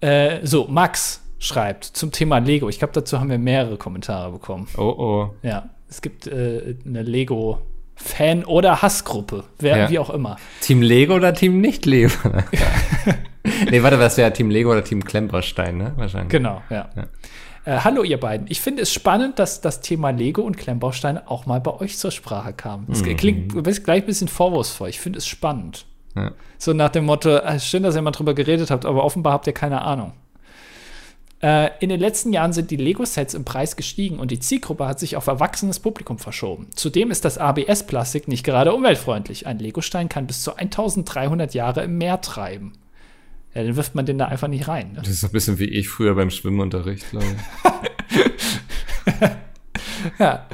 [0.00, 2.68] Äh, so, Max schreibt zum Thema Lego.
[2.68, 4.68] Ich glaube, dazu haben wir mehrere Kommentare bekommen.
[4.76, 5.34] Oh, oh.
[5.42, 7.60] Ja, es gibt äh, eine Lego-
[7.94, 9.90] Fan- oder Hassgruppe, wer, ja.
[9.90, 10.36] wie auch immer.
[10.60, 12.12] Team Lego oder Team Nicht-Lego?
[13.70, 15.92] nee, warte, das wäre Team Lego oder Team Klemmbaustein, ne?
[15.96, 16.30] Wahrscheinlich.
[16.30, 16.88] Genau, ja.
[16.96, 17.04] ja.
[17.64, 18.46] Äh, hallo, ihr beiden.
[18.48, 22.10] Ich finde es spannend, dass das Thema Lego und Klemmbausteine auch mal bei euch zur
[22.10, 22.86] Sprache kam.
[22.90, 23.16] Es mhm.
[23.16, 24.88] klingt gleich ein bisschen vorwurfsvoll.
[24.88, 25.86] Ich finde es spannend.
[26.16, 26.32] Ja.
[26.58, 29.46] So nach dem Motto: äh, Schön, dass ihr mal drüber geredet habt, aber offenbar habt
[29.46, 30.12] ihr keine Ahnung.
[31.42, 35.00] Äh, in den letzten Jahren sind die Lego-Sets im Preis gestiegen und die Zielgruppe hat
[35.00, 36.68] sich auf erwachsenes Publikum verschoben.
[36.74, 39.46] Zudem ist das ABS-Plastik nicht gerade umweltfreundlich.
[39.46, 42.74] Ein Legostein kann bis zu 1300 Jahre im Meer treiben.
[43.54, 44.92] Ja, dann wirft man den da einfach nicht rein.
[44.92, 45.00] Ne?
[45.00, 49.20] Das ist ein bisschen wie ich früher beim Schwimmunterricht, glaube ich.
[50.18, 50.46] ja.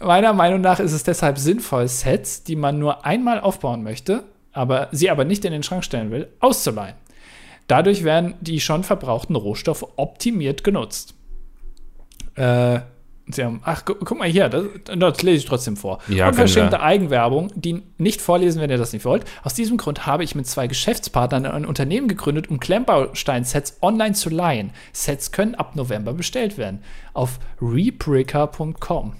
[0.00, 4.88] Meiner Meinung nach ist es deshalb sinnvoll, Sets, die man nur einmal aufbauen möchte, aber
[4.90, 6.96] sie aber nicht in den Schrank stellen will, auszuleihen.
[7.66, 11.14] Dadurch werden die schon verbrauchten Rohstoffe optimiert genutzt.
[12.34, 12.80] Äh,
[13.26, 15.98] Sie haben, ach, gu guck mal hier, das, das, lese ich trotzdem vor.
[16.08, 19.24] Ja, Unverschämte Eigenwerbung, die nicht vorlesen, wenn ihr das nicht wollt.
[19.42, 24.28] Aus diesem Grund habe ich mit zwei Geschäftspartnern ein Unternehmen gegründet, um Klemmbaustein-Sets online zu
[24.28, 24.72] leihen.
[24.92, 26.82] Sets können ab November bestellt werden.
[27.14, 29.14] Auf rebricker.com.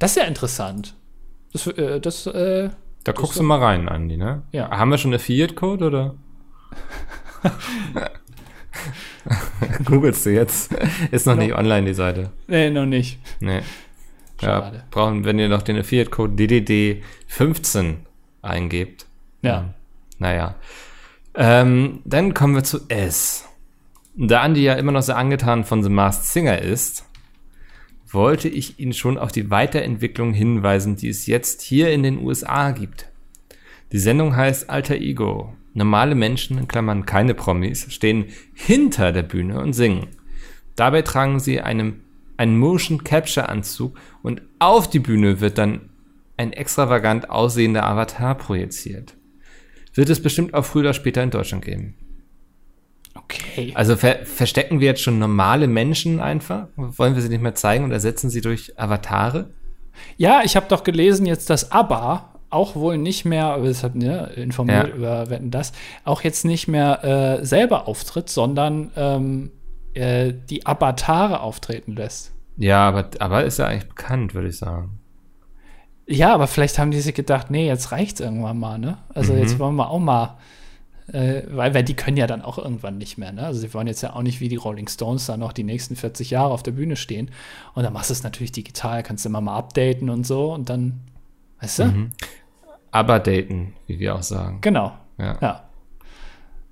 [0.00, 0.94] Das ist ja interessant.
[1.52, 2.70] Das, äh, das, äh,
[3.04, 4.42] da guckst du mal rein, Andi, ne?
[4.50, 4.68] Ja.
[4.70, 6.14] Haben wir schon Affiliate-Code, oder?
[9.84, 10.72] Googelst du jetzt?
[11.10, 11.42] Ist noch no.
[11.42, 12.30] nicht online, die Seite.
[12.46, 13.18] Nee, noch nicht.
[13.40, 13.62] Nee.
[14.40, 14.76] Schade.
[14.76, 17.96] Ja, brauchen, wenn ihr noch den Affiliate-Code DDD15
[18.42, 19.06] eingebt.
[19.42, 19.60] Ja.
[19.60, 19.70] Ähm,
[20.18, 20.54] naja.
[21.34, 23.46] Ähm, dann kommen wir zu S.
[24.16, 27.06] Da Andi ja immer noch sehr angetan von The Masked Singer ist,
[28.08, 32.72] wollte ich ihn schon auf die Weiterentwicklung hinweisen, die es jetzt hier in den USA
[32.72, 33.08] gibt.
[33.92, 39.60] Die Sendung heißt Alter Ego Normale Menschen, in Klammern keine Promis, stehen hinter der Bühne
[39.60, 40.08] und singen.
[40.76, 42.00] Dabei tragen sie einem,
[42.36, 45.90] einen Motion Capture Anzug und auf die Bühne wird dann
[46.36, 49.14] ein extravagant aussehender Avatar projiziert.
[49.94, 51.94] Wird es bestimmt auch früher oder später in Deutschland geben.
[53.14, 53.72] Okay.
[53.74, 56.68] Also ver verstecken wir jetzt schon normale Menschen einfach?
[56.76, 59.50] Wollen wir sie nicht mehr zeigen und ersetzen sie durch Avatare?
[60.16, 64.88] Ja, ich habe doch gelesen jetzt, dass ABBA auch wohl nicht mehr, deshalb ne, informiert
[64.88, 64.94] ja.
[64.94, 65.72] über Wetten das,
[66.04, 67.04] auch jetzt nicht mehr
[67.40, 69.52] äh, selber auftritt, sondern ähm,
[69.94, 72.32] äh, die Avatare auftreten lässt.
[72.56, 74.98] Ja, aber, aber ist ja eigentlich bekannt, würde ich sagen.
[76.06, 78.98] Ja, aber vielleicht haben die sich gedacht, nee, jetzt reicht's irgendwann mal, ne?
[79.14, 79.38] Also mhm.
[79.38, 80.38] jetzt wollen wir auch mal,
[81.12, 83.46] äh, weil, weil die können ja dann auch irgendwann nicht mehr, ne?
[83.46, 85.94] Also sie wollen jetzt ja auch nicht wie die Rolling Stones da noch die nächsten
[85.94, 87.30] 40 Jahre auf der Bühne stehen.
[87.74, 90.68] Und dann machst du es natürlich digital, kannst du immer mal updaten und so und
[90.68, 91.00] dann,
[91.60, 91.84] weißt du?
[91.84, 92.10] Mhm
[92.90, 94.58] aber daten, wie wir auch sagen.
[94.60, 94.92] Genau.
[95.18, 95.38] Ja.
[95.40, 95.62] Ja,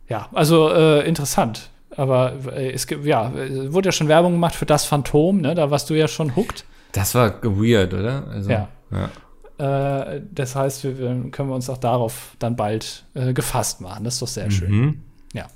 [0.09, 1.71] ja also äh, interessant.
[1.97, 3.33] Aber äh, es gibt, ja,
[3.73, 5.55] wurde ja schon Werbung gemacht für das Phantom, ne?
[5.55, 6.65] Da warst du ja schon hooked.
[6.93, 8.27] Das war weird, oder?
[8.29, 8.69] Also, ja.
[8.91, 9.11] ja.
[9.59, 14.05] Äh, das heißt, wir, können wir uns auch darauf dann bald äh, gefasst machen.
[14.05, 14.51] Das ist doch sehr mhm.
[14.51, 15.03] schön.
[15.33, 15.47] Ja.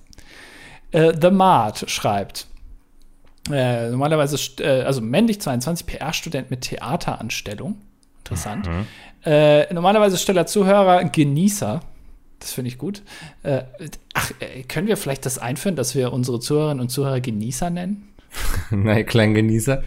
[0.90, 2.48] Äh, The Mart schreibt.
[3.50, 4.36] Äh, normalerweise,
[4.84, 7.80] also männlich 22 PR-Student mit Theateranstellung.
[8.18, 8.68] Interessant.
[8.68, 8.86] Mhm.
[9.24, 11.80] Äh, normalerweise stiller Zuhörer Genießer.
[12.40, 13.02] Das finde ich gut.
[13.44, 13.62] Äh,
[14.14, 18.08] ach, äh, können wir vielleicht das einführen, dass wir unsere Zuhörerinnen und Zuhörer Genießer nennen?
[18.70, 19.82] Nein, kleinen Genießer.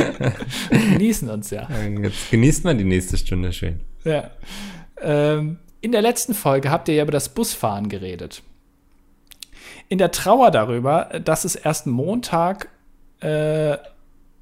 [0.70, 1.68] Genießen uns ja.
[2.02, 3.80] Jetzt genießt man die nächste Stunde schön.
[4.04, 4.30] Ja.
[5.00, 8.42] Ähm, in der letzten Folge habt ihr ja über das Busfahren geredet.
[9.88, 12.68] In der Trauer darüber, dass es erst Montag
[13.20, 13.76] äh,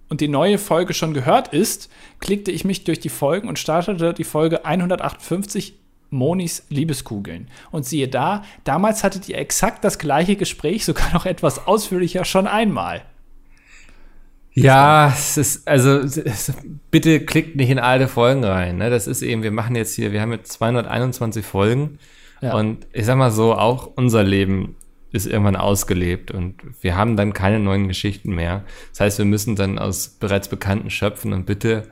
[0.09, 1.91] und die neue Folge schon gehört ist,
[2.21, 5.75] klickte ich mich durch die Folgen und startete die Folge 158
[6.11, 7.49] Monis Liebeskugeln.
[7.71, 12.47] Und siehe da, damals hattet ihr exakt das gleiche Gespräch, sogar noch etwas ausführlicher, schon
[12.47, 13.03] einmal.
[14.55, 16.53] Ja, es ist, also es,
[16.91, 18.79] bitte klickt nicht in alte Folgen rein.
[18.79, 18.91] Ne?
[18.91, 21.99] Das ist eben, wir machen jetzt hier, wir haben jetzt 221 Folgen
[22.41, 22.55] ja.
[22.55, 24.75] und ich sag mal so, auch unser Leben
[25.13, 28.65] ist irgendwann ausgelebt und wir haben dann keine neuen Geschichten mehr.
[28.91, 31.91] Das heißt, wir müssen dann aus bereits Bekannten schöpfen und bitte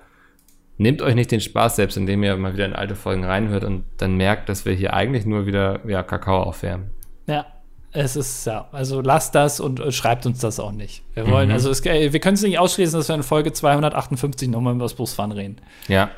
[0.79, 3.85] nehmt euch nicht den Spaß selbst, indem ihr mal wieder in alte Folgen reinhört und
[3.97, 6.91] dann merkt, dass wir hier eigentlich nur wieder ja, Kakao aufwärmen.
[7.27, 7.47] Ja,
[7.93, 11.03] es ist, ja, also lasst das und äh, schreibt uns das auch nicht.
[11.15, 11.55] Wir wollen, mhm.
[11.55, 14.85] also es, äh, wir können es nicht ausschließen, dass wir in Folge 258 nochmal über
[14.85, 15.57] das Busfahren reden.
[15.89, 16.11] Ja.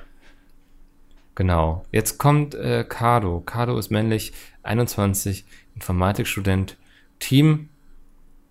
[1.37, 1.85] Genau.
[1.93, 3.41] Jetzt kommt äh, Cardo.
[3.47, 4.33] Cardo ist männlich,
[4.65, 5.45] 21,
[5.77, 6.77] Informatikstudent,
[7.19, 7.69] Team.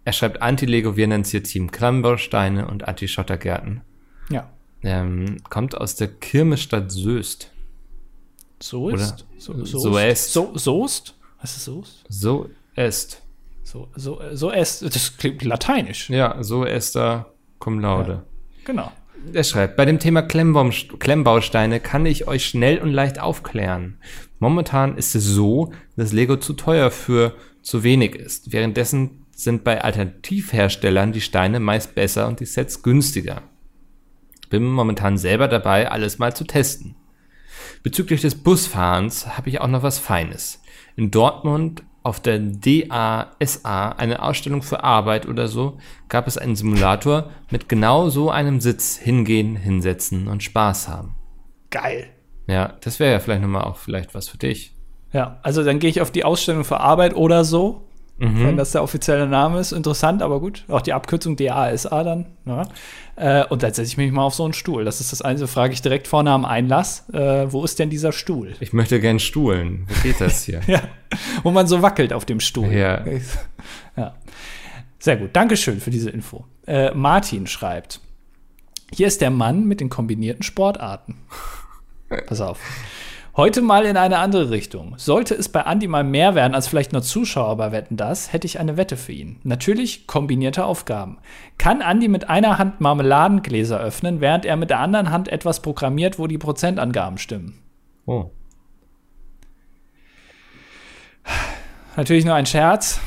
[0.06, 3.82] Er schreibt Anti-Lego, wir nennen es hier Team Klammbausteine und Anti-Schottergärten.
[4.30, 4.50] Ja.
[4.84, 7.52] Ähm, kommt aus der Kirmesstadt Soest.
[8.62, 9.26] So ist?
[9.38, 10.34] So, so, so ist.
[10.34, 11.16] So, Soest?
[11.42, 12.06] Was ist Soest?
[12.10, 13.22] So est.
[13.64, 16.10] So, so, so est, das klingt lateinisch.
[16.10, 18.12] Ja, so ester cum laude.
[18.12, 18.24] Ja,
[18.66, 18.92] genau.
[19.34, 23.98] Er schreibt, bei dem Thema Klemmbausteine kann ich euch schnell und leicht aufklären.
[24.40, 27.34] Momentan ist es so, dass Lego zu teuer für
[27.68, 28.54] zu wenig ist.
[28.54, 33.42] Währenddessen sind bei Alternativherstellern die Steine meist besser und die Sets günstiger.
[34.50, 36.96] Bin momentan selber dabei, alles mal zu testen.
[37.84, 40.62] Bezüglich des Busfahrens habe ich auch noch was Feines.
[40.96, 47.32] In Dortmund auf der DASA, eine Ausstellung für Arbeit oder so, gab es einen Simulator
[47.52, 51.16] mit genau so einem Sitz hingehen, hinsetzen und Spaß haben.
[51.70, 52.08] Geil.
[52.48, 54.77] Ja, das wäre ja vielleicht nochmal auch vielleicht was für dich.
[55.18, 57.88] Ja, also dann gehe ich auf die Ausstellung für Arbeit oder so
[58.20, 58.46] mhm.
[58.46, 59.72] wenn das der offizielle Name ist.
[59.72, 60.64] Interessant, aber gut.
[60.68, 62.26] Auch die Abkürzung DASA dann.
[62.46, 62.68] Ja.
[63.16, 64.86] Äh, und dann setze ich mich mal auf so einen Stuhl.
[64.86, 67.10] Das ist das Einzige, frage ich direkt vorne am Einlass.
[67.10, 68.54] Äh, wo ist denn dieser Stuhl?
[68.60, 69.88] Ich möchte gern stuhlen.
[69.88, 70.62] Wie geht das hier?
[70.68, 70.82] ja,
[71.44, 72.72] wo man so wackelt auf dem Stuhl.
[72.72, 73.04] Ja.
[73.96, 74.16] ja.
[75.00, 75.32] Sehr gut.
[75.34, 76.46] Dankeschön für diese Info.
[76.66, 78.02] Äh, Martin schreibt:
[78.94, 81.16] Hier ist der Mann mit den kombinierten Sportarten.
[82.28, 82.60] Pass auf.
[83.38, 84.96] Heute mal in eine andere Richtung.
[84.98, 88.48] Sollte es bei Andy mal mehr werden als vielleicht nur Zuschauer bei Wetten das, hätte
[88.48, 89.40] ich eine Wette für ihn.
[89.44, 91.20] Natürlich kombinierte Aufgaben.
[91.60, 96.18] Kann Andy mit einer Hand Marmeladengläser öffnen, während er mit der anderen Hand etwas programmiert,
[96.18, 97.60] wo die Prozentangaben stimmen?
[98.08, 98.32] Oh.
[101.96, 103.00] Natürlich nur ein Scherz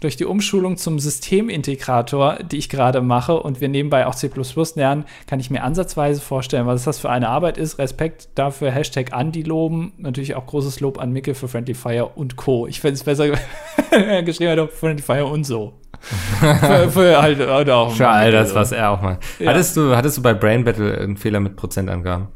[0.00, 4.30] durch die Umschulung zum Systemintegrator, die ich gerade mache und wir nebenbei auch C
[4.74, 7.78] lernen, kann ich mir ansatzweise vorstellen, was das für eine Arbeit ist.
[7.78, 9.92] Respekt dafür, Hashtag Andi loben.
[9.98, 12.66] Natürlich auch großes Lob an Micke für Friendly Fire und Co.
[12.66, 13.28] Ich fände es besser
[14.24, 15.74] geschrieben, hat Friendly Fire und so.
[16.00, 19.18] für, für, halt, auch für all das, was er auch macht.
[19.38, 19.50] Ja.
[19.50, 22.28] Hattest, du, hattest du bei Brain Battle einen Fehler mit Prozentangaben?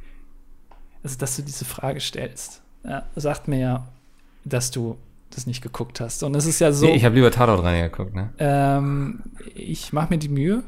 [1.02, 3.88] Also, dass du diese Frage stellst, ja, sagt mir ja,
[4.44, 4.98] dass du
[5.30, 6.22] das nicht geguckt hast.
[6.22, 6.86] Und es ist ja so.
[6.86, 8.32] Nee, ich habe lieber Tatort reingeguckt, ne?
[8.38, 9.22] Ähm,
[9.54, 10.62] ich mache mir die Mühe,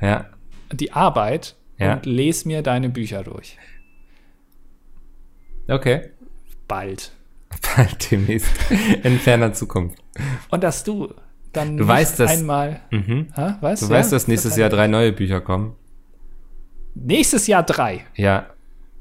[0.00, 0.26] ja.
[0.72, 1.94] die Arbeit ja.
[1.94, 3.58] und lese mir deine Bücher durch.
[5.68, 6.10] Okay.
[6.68, 7.12] Bald.
[7.76, 8.50] Bald demnächst.
[9.02, 9.98] In ferner Zukunft.
[10.50, 11.12] Und dass du
[11.52, 12.80] dann du weißt, dass, einmal.
[12.90, 13.28] Mhm.
[13.36, 13.92] Ha, weißt, du ja?
[13.92, 15.74] weißt, dass nächstes Jahr drei neue Bücher kommen.
[16.94, 18.06] Nächstes Jahr drei?
[18.14, 18.50] Ja.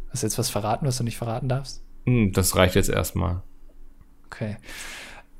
[0.10, 1.84] Hast du jetzt was verraten, was du nicht verraten darfst?
[2.06, 3.42] Hm, das reicht jetzt erstmal.
[4.26, 4.58] Okay.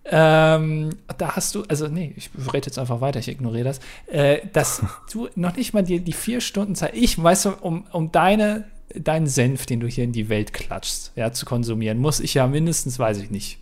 [0.08, 4.40] Ähm, da hast du, also nee, ich rede jetzt einfach weiter, ich ignoriere das, äh,
[4.54, 8.12] dass du noch nicht mal die, die vier Stunden Zeit, ich, weißt du, um, um
[8.12, 12.36] deine, deinen Senf, den du hier in die Welt klatschst, ja, zu konsumieren, muss ich
[12.36, 13.60] ja mindestens, weiß ich nicht,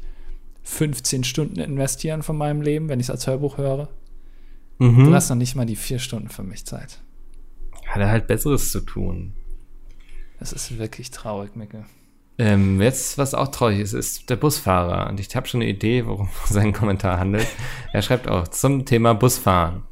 [0.64, 3.88] 15 Stunden investieren von meinem Leben, wenn ich es als Hörbuch höre.
[4.80, 5.06] Mhm.
[5.06, 7.00] Du hast noch nicht mal die vier Stunden für mich Zeit.
[7.86, 9.34] Hat er halt Besseres zu tun.
[10.40, 11.86] Das ist wirklich traurig, Micke.
[12.38, 15.10] Ähm, jetzt, was auch traurig ist, ist der Busfahrer.
[15.10, 17.48] Und ich habe schon eine Idee, worum sein Kommentar handelt.
[17.92, 19.84] er schreibt auch zum Thema Busfahren.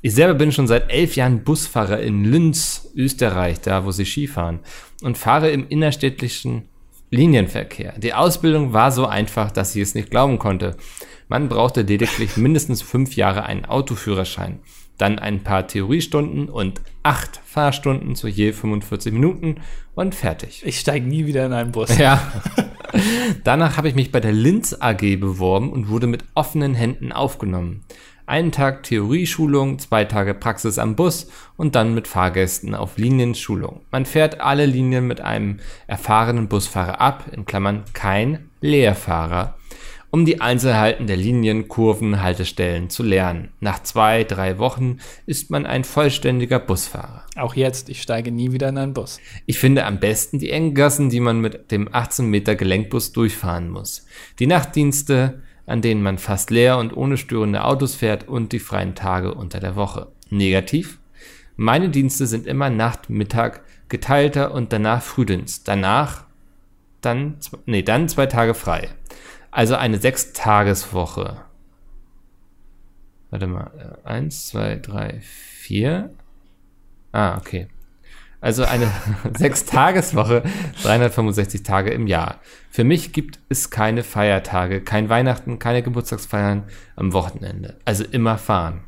[0.00, 4.60] Ich selber bin schon seit elf Jahren Busfahrer in Linz, Österreich, da wo sie Skifahren,
[5.02, 6.68] und fahre im innerstädtischen
[7.10, 7.94] Linienverkehr.
[7.98, 10.76] Die Ausbildung war so einfach, dass ich es nicht glauben konnte.
[11.26, 14.60] Man brauchte lediglich mindestens fünf Jahre einen Autoführerschein
[14.98, 19.56] dann ein paar Theoriestunden und acht Fahrstunden zu je 45 Minuten
[19.94, 20.62] und fertig.
[20.66, 21.96] Ich steige nie wieder in einen Bus.
[21.96, 22.20] Ja.
[23.44, 27.84] Danach habe ich mich bei der Linz AG beworben und wurde mit offenen Händen aufgenommen.
[28.26, 33.80] Einen Tag Theorieschulung, zwei Tage Praxis am Bus und dann mit Fahrgästen auf Linienschulung.
[33.90, 39.57] Man fährt alle Linien mit einem erfahrenen Busfahrer ab, in Klammern kein Lehrfahrer
[40.10, 43.50] um die Einzelheiten der Linien, Kurven, Haltestellen zu lernen.
[43.60, 47.24] Nach zwei, drei Wochen ist man ein vollständiger Busfahrer.
[47.36, 49.20] Auch jetzt, ich steige nie wieder in einen Bus.
[49.46, 53.68] Ich finde am besten die engen Gassen, die man mit dem 18 Meter Gelenkbus durchfahren
[53.70, 54.06] muss.
[54.38, 58.94] Die Nachtdienste, an denen man fast leer und ohne störende Autos fährt und die freien
[58.94, 60.08] Tage unter der Woche.
[60.30, 60.98] Negativ?
[61.56, 65.68] Meine Dienste sind immer Nacht, Mittag, geteilter und danach Frühdienst.
[65.68, 66.24] Danach
[67.00, 67.36] dann,
[67.66, 68.88] nee, dann zwei Tage frei.
[69.50, 71.36] Also eine Sechstageswoche.
[73.30, 73.98] Warte mal.
[74.04, 76.14] Eins, zwei, drei, vier.
[77.12, 77.68] Ah, okay.
[78.40, 78.90] Also eine
[79.36, 80.44] Sechstageswoche,
[80.82, 82.40] 365 Tage im Jahr.
[82.70, 87.78] Für mich gibt es keine Feiertage, kein Weihnachten, keine Geburtstagsfeiern am Wochenende.
[87.84, 88.84] Also immer fahren.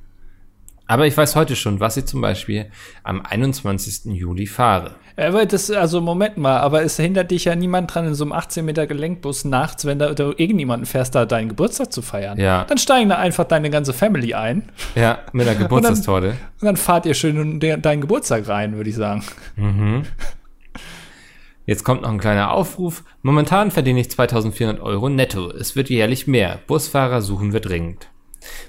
[0.86, 2.70] Aber ich weiß heute schon, was ich zum Beispiel
[3.02, 4.12] am 21.
[4.12, 4.96] Juli fahre.
[5.20, 8.32] Aber das, also Moment mal, aber es hindert dich ja niemand dran, in so einem
[8.32, 12.38] 18 Meter Gelenkbus nachts, wenn da, da irgendjemanden fährst, da deinen Geburtstag zu feiern.
[12.38, 12.64] Ja.
[12.64, 14.70] Dann steigen da einfach deine ganze Family ein.
[14.94, 16.28] Ja, mit einer Geburtstagstorte.
[16.30, 19.22] Und, und, dann fahrt ihr schön in deinen Geburtstag rein, würde ich sagen.
[19.56, 20.04] Mhm.
[21.66, 23.04] Jetzt kommt noch ein kleiner Aufruf.
[23.22, 25.50] Momentan verdiene ich 2400 Euro netto.
[25.50, 26.58] Es wird jährlich mehr.
[26.66, 28.08] Busfahrer suchen wir dringend.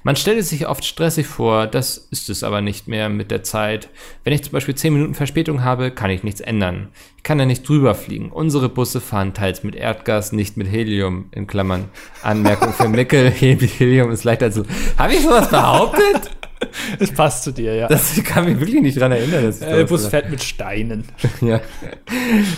[0.04, 3.44] Man stellt es sich oft stressig vor, das ist es aber nicht mehr mit der
[3.44, 3.90] Zeit.
[4.24, 6.90] Wenn ich zum Beispiel 10 Minuten Verspätung habe, kann ich nichts ändern.
[7.18, 8.32] Ich kann da nicht drüber fliegen.
[8.32, 11.86] Unsere Busse fahren teils mit Erdgas, nicht mit Helium, in Klammern.
[12.24, 14.64] Anmerkung für Mickel, Helium ist leichter zu...
[14.98, 16.32] Habe ich sowas behauptet?
[17.00, 17.88] Das passt zu dir, ja.
[17.88, 19.44] Das kann mich wirklich nicht dran erinnern.
[19.46, 21.06] Dass äh, der Bus fährt mit Steinen.
[21.42, 21.60] ja.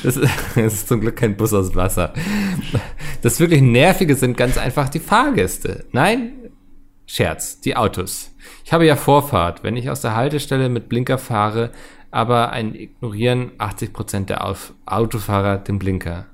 [0.04, 2.14] Das ist, das ist, zum Glück kein Bus aus Wasser.
[3.22, 5.86] Das wirklich Nervige sind ganz einfach die Fahrgäste.
[5.92, 6.34] Nein,
[7.06, 8.32] Scherz, die Autos.
[8.66, 11.72] Ich habe ja Vorfahrt, wenn ich aus der Haltestelle mit Blinker fahre,
[12.12, 14.46] aber ein ignorieren 80% der
[14.86, 16.28] Autofahrer den Blinker.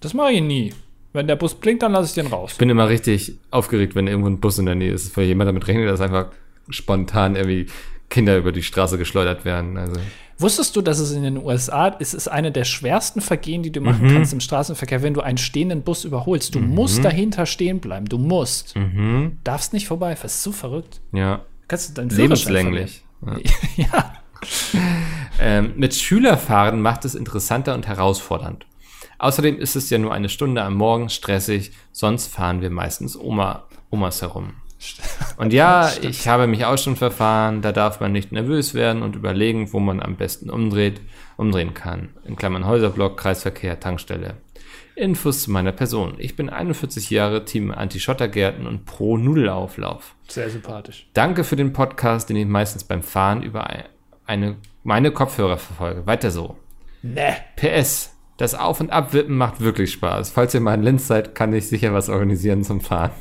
[0.00, 0.74] Das mache ich nie.
[1.12, 2.52] Wenn der Bus blinkt, dann lasse ich den raus.
[2.52, 5.48] Ich bin immer richtig aufgeregt, wenn irgendwo ein Bus in der Nähe ist, weil jemand
[5.48, 6.26] damit rechnet, dass einfach
[6.70, 7.66] spontan irgendwie
[8.08, 9.76] Kinder über die Straße geschleudert werden.
[9.76, 10.00] Also.
[10.42, 13.80] Wusstest du, dass es in den USA es ist eine der schwersten Vergehen, die du
[13.80, 14.12] machen mhm.
[14.12, 16.54] kannst im Straßenverkehr, wenn du einen stehenden Bus überholst?
[16.54, 16.74] Du mhm.
[16.74, 18.06] musst dahinter stehen bleiben.
[18.06, 18.76] Du musst.
[18.76, 19.38] Mhm.
[19.44, 20.16] Darfst nicht vorbei.
[20.20, 21.00] Das ist so verrückt.
[21.12, 21.42] Ja.
[21.68, 23.04] Kannst du deinen Lebenslänglich.
[23.24, 23.38] Ja.
[23.76, 24.12] ja.
[25.40, 28.66] ähm, mit Schülerfahren macht es interessanter und herausfordernd.
[29.18, 33.68] Außerdem ist es ja nur eine Stunde am Morgen stressig, sonst fahren wir meistens Oma,
[33.88, 34.54] Omas herum.
[35.36, 39.16] Und ja, ich habe mich auch schon verfahren, da darf man nicht nervös werden und
[39.16, 41.00] überlegen, wo man am besten umdreht,
[41.36, 42.10] umdrehen kann.
[42.24, 44.34] In Klammern Häuserblock, Kreisverkehr, Tankstelle.
[44.94, 46.14] Infos zu meiner Person.
[46.18, 50.14] Ich bin 41 Jahre, Team Anti-Schottergärten und pro Nudelauflauf.
[50.28, 51.08] Sehr sympathisch.
[51.14, 53.68] Danke für den Podcast, den ich meistens beim Fahren über
[54.26, 56.06] eine, meine Kopfhörer verfolge.
[56.06, 56.56] Weiter so.
[57.02, 57.36] Ne.
[57.56, 58.10] PS.
[58.36, 60.30] Das Auf- und Abwippen macht wirklich Spaß.
[60.30, 63.12] Falls ihr mal in Linz seid, kann ich sicher was organisieren zum Fahren.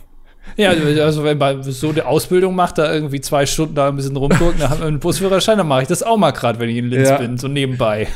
[0.57, 4.15] Ja, also wenn man so eine Ausbildung macht, da irgendwie zwei Stunden da ein bisschen
[4.15, 6.77] rumgucken, dann haben wir einen Busführerschein, dann mache ich das auch mal gerade, wenn ich
[6.77, 7.17] in Linz ja.
[7.17, 8.07] bin, so nebenbei.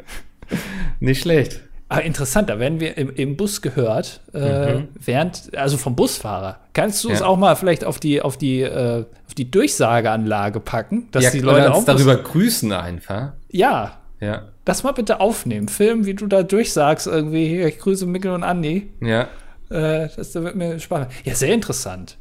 [1.00, 1.60] Nicht schlecht.
[1.88, 4.88] Aber ah, interessant, da werden wir im, im Bus gehört, äh, mhm.
[5.04, 6.58] während, also vom Busfahrer.
[6.72, 7.14] Kannst du ja.
[7.14, 11.30] es auch mal vielleicht auf die, auf die, äh, auf die Durchsageanlage packen, dass ja,
[11.30, 13.34] die Leute auch darüber grüßen einfach.
[13.52, 13.98] Ja.
[14.18, 14.42] Ja.
[14.64, 15.68] Das mal bitte aufnehmen.
[15.68, 18.90] Filmen, wie du da durchsagst, irgendwie, hier, ich grüße Mikkel und Andi.
[19.00, 19.28] Ja.
[19.70, 21.10] Äh, das wird mir spannend.
[21.24, 22.18] Ja, sehr interessant.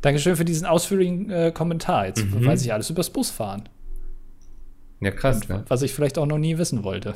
[0.00, 2.06] Dankeschön für diesen ausführlichen äh, Kommentar.
[2.06, 2.46] Jetzt mhm.
[2.46, 3.68] weiß ich alles übers Busfahren.
[5.00, 5.64] Ja, krass, ne?
[5.68, 7.14] Was ich vielleicht auch noch nie wissen wollte.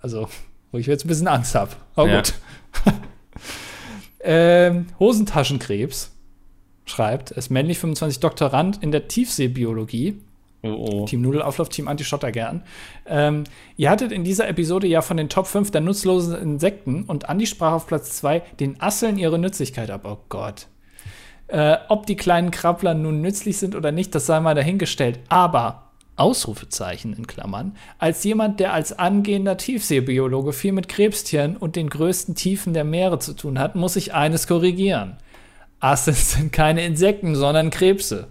[0.00, 0.28] Also,
[0.72, 1.72] wo ich jetzt ein bisschen Angst habe.
[1.94, 2.16] Aber ja.
[2.16, 2.34] gut.
[4.20, 6.12] ähm, Hosentaschenkrebs
[6.86, 10.20] schreibt, ist männlich 25 Doktorand in der Tiefseebiologie
[10.62, 11.04] Oh, oh.
[11.06, 12.62] Team Nudelauflauf, Team Anti-Schotter gern.
[13.06, 13.44] Ähm,
[13.76, 17.46] ihr hattet in dieser Episode ja von den Top 5 der nutzlosen Insekten und Andi
[17.46, 20.02] sprach auf Platz 2 den Asseln ihre Nützlichkeit ab.
[20.04, 20.66] Oh Gott.
[21.46, 25.18] Äh, ob die kleinen Krabbler nun nützlich sind oder nicht, das sei mal dahingestellt.
[25.28, 31.88] Aber, Ausrufezeichen in Klammern, als jemand, der als angehender Tiefseebiologe viel mit Krebstieren und den
[31.88, 35.16] größten Tiefen der Meere zu tun hat, muss ich eines korrigieren.
[35.80, 38.28] Asseln sind keine Insekten, sondern Krebse.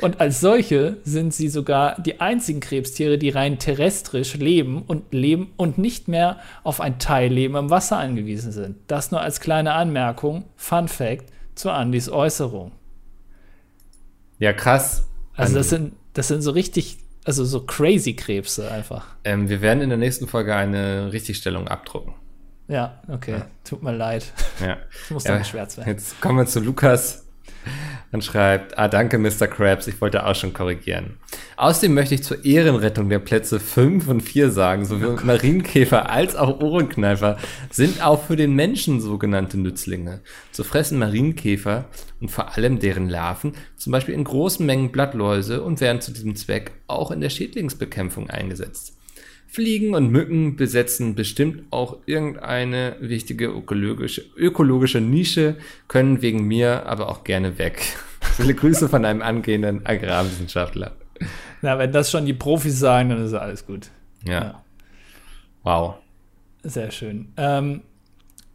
[0.00, 5.52] Und als solche sind sie sogar die einzigen Krebstiere, die rein terrestrisch leben und leben
[5.56, 8.76] und nicht mehr auf ein Teilleben im Wasser angewiesen sind.
[8.86, 12.72] Das nur als kleine Anmerkung, Fun Fact zu Andys Äußerung.
[14.38, 15.06] Ja, krass.
[15.34, 19.06] Also das sind, das sind so richtig, also so crazy Krebse einfach.
[19.24, 22.14] Ähm, wir werden in der nächsten Folge eine Richtigstellung abdrucken.
[22.68, 23.32] Ja, okay.
[23.32, 23.46] Ja.
[23.64, 24.32] Tut mir leid.
[24.60, 24.76] Ja.
[24.76, 25.86] Das muss ja, doch schwer sein.
[25.86, 27.26] Jetzt kommen wir zu Lukas
[28.12, 29.46] und schreibt, ah, danke, Mr.
[29.46, 31.18] Krabs, ich wollte auch schon korrigieren.
[31.56, 36.60] Außerdem möchte ich zur Ehrenrettung der Plätze 5 und 4 sagen, sowohl Marienkäfer als auch
[36.60, 37.38] Ohrenkneifer
[37.70, 40.20] sind auch für den Menschen sogenannte Nützlinge.
[40.50, 41.86] So fressen Marienkäfer
[42.20, 46.34] und vor allem deren Larven zum Beispiel in großen Mengen Blattläuse und werden zu diesem
[46.34, 48.99] Zweck auch in der Schädlingsbekämpfung eingesetzt.
[49.50, 55.56] Fliegen und Mücken besetzen bestimmt auch irgendeine wichtige ökologische, ökologische Nische,
[55.88, 57.82] können wegen mir aber auch gerne weg.
[58.36, 60.92] Viele Grüße von einem angehenden Agrarwissenschaftler.
[61.62, 63.88] Na, wenn das schon die Profis sagen, dann ist alles gut.
[64.24, 64.32] Ja.
[64.32, 64.64] ja.
[65.64, 65.94] Wow.
[66.62, 67.32] Sehr schön.
[67.36, 67.82] Ähm,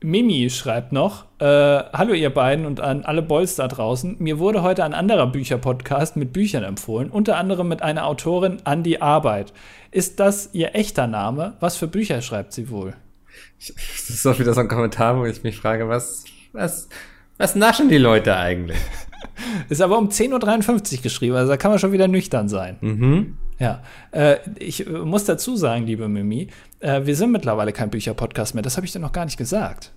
[0.05, 4.17] Mimi schreibt noch: äh, Hallo, ihr beiden und an alle Boys da draußen.
[4.19, 8.97] Mir wurde heute ein anderer Bücherpodcast mit Büchern empfohlen, unter anderem mit einer Autorin Andi
[8.97, 9.51] Arbeit.
[9.89, 11.55] Ist das ihr echter Name?
[11.59, 12.93] Was für Bücher schreibt sie wohl?
[13.57, 16.87] Das ist doch wieder so ein Kommentar, wo ich mich frage, was, was,
[17.37, 18.77] was naschen die Leute eigentlich?
[19.69, 22.77] ist aber um 10.53 Uhr geschrieben, also da kann man schon wieder nüchtern sein.
[22.81, 23.37] Mhm.
[23.59, 26.49] Ja, äh, ich äh, muss dazu sagen, liebe Mimi,
[26.79, 28.63] äh, wir sind mittlerweile kein Bücherpodcast mehr.
[28.63, 29.93] Das habe ich dir noch gar nicht gesagt.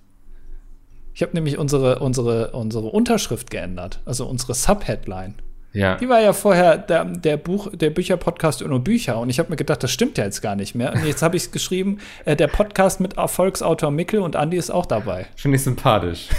[1.13, 5.35] Ich habe nämlich unsere, unsere, unsere Unterschrift geändert, also unsere Subheadline.
[5.73, 5.97] Ja.
[5.97, 9.55] Die war ja vorher der, der Buch, der Bücherpodcast nur Bücher und ich habe mir
[9.55, 10.93] gedacht, das stimmt ja jetzt gar nicht mehr.
[10.93, 14.71] Und jetzt habe ich es geschrieben, äh, der Podcast mit Erfolgsautor Mickel und Andi ist
[14.71, 15.27] auch dabei.
[15.35, 16.29] Finde ich sympathisch.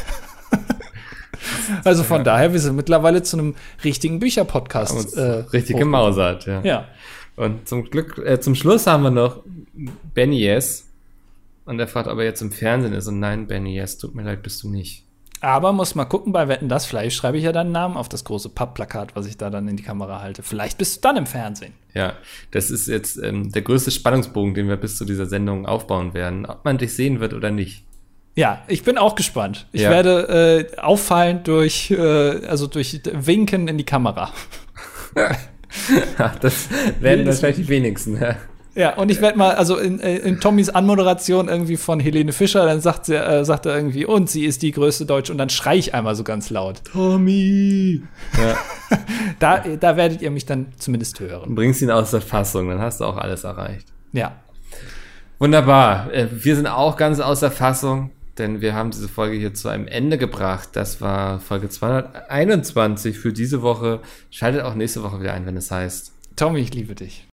[1.85, 2.25] also von ja.
[2.25, 5.17] daher, wir sind mittlerweile zu einem richtigen Bücherpodcast.
[5.17, 5.23] Äh,
[5.53, 6.61] richtig gemausert, ja.
[6.63, 6.89] Ja.
[7.37, 9.43] Und zum Glück, äh, zum Schluss haben wir noch
[10.15, 10.87] Benny S.
[11.65, 13.07] Und er fragt, ob er jetzt im Fernsehen ist.
[13.07, 15.05] Und nein, Benny S, tut mir leid, bist du nicht.
[15.41, 18.25] Aber muss mal gucken, bei Wetten das, vielleicht schreibe ich ja deinen Namen auf das
[18.25, 20.43] große Pappplakat, was ich da dann in die Kamera halte.
[20.43, 21.73] Vielleicht bist du dann im Fernsehen.
[21.95, 22.15] Ja,
[22.51, 26.45] das ist jetzt ähm, der größte Spannungsbogen, den wir bis zu dieser Sendung aufbauen werden,
[26.45, 27.85] ob man dich sehen wird oder nicht.
[28.41, 29.67] Ja, ich bin auch gespannt.
[29.71, 29.91] Ich ja.
[29.91, 34.31] werde äh, auffallen durch, äh, also durch Winken in die Kamera.
[36.41, 36.71] das
[37.01, 38.19] werden wahrscheinlich die wenigsten.
[38.19, 38.37] Ja.
[38.75, 42.65] Ja, und ich werde mal, also in, äh, in Tommys Anmoderation irgendwie von Helene Fischer,
[42.65, 45.51] dann sagt, sie, äh, sagt er irgendwie, und sie ist die größte Deutsche, und dann
[45.51, 46.81] schrei ich einmal so ganz laut.
[46.91, 48.01] Tommy!
[48.39, 48.57] Ja.
[49.39, 51.55] da, da werdet ihr mich dann zumindest hören.
[51.55, 53.89] Bringst ihn aus der Fassung, dann hast du auch alles erreicht.
[54.13, 54.37] Ja.
[55.39, 56.11] Wunderbar.
[56.15, 59.69] Äh, wir sind auch ganz aus der Fassung, denn wir haben diese Folge hier zu
[59.69, 60.71] einem Ende gebracht.
[60.73, 64.01] Das war Folge 221 für diese Woche.
[64.31, 66.13] Schaltet auch nächste Woche wieder ein, wenn es heißt.
[66.35, 67.27] Tommy, ich liebe dich.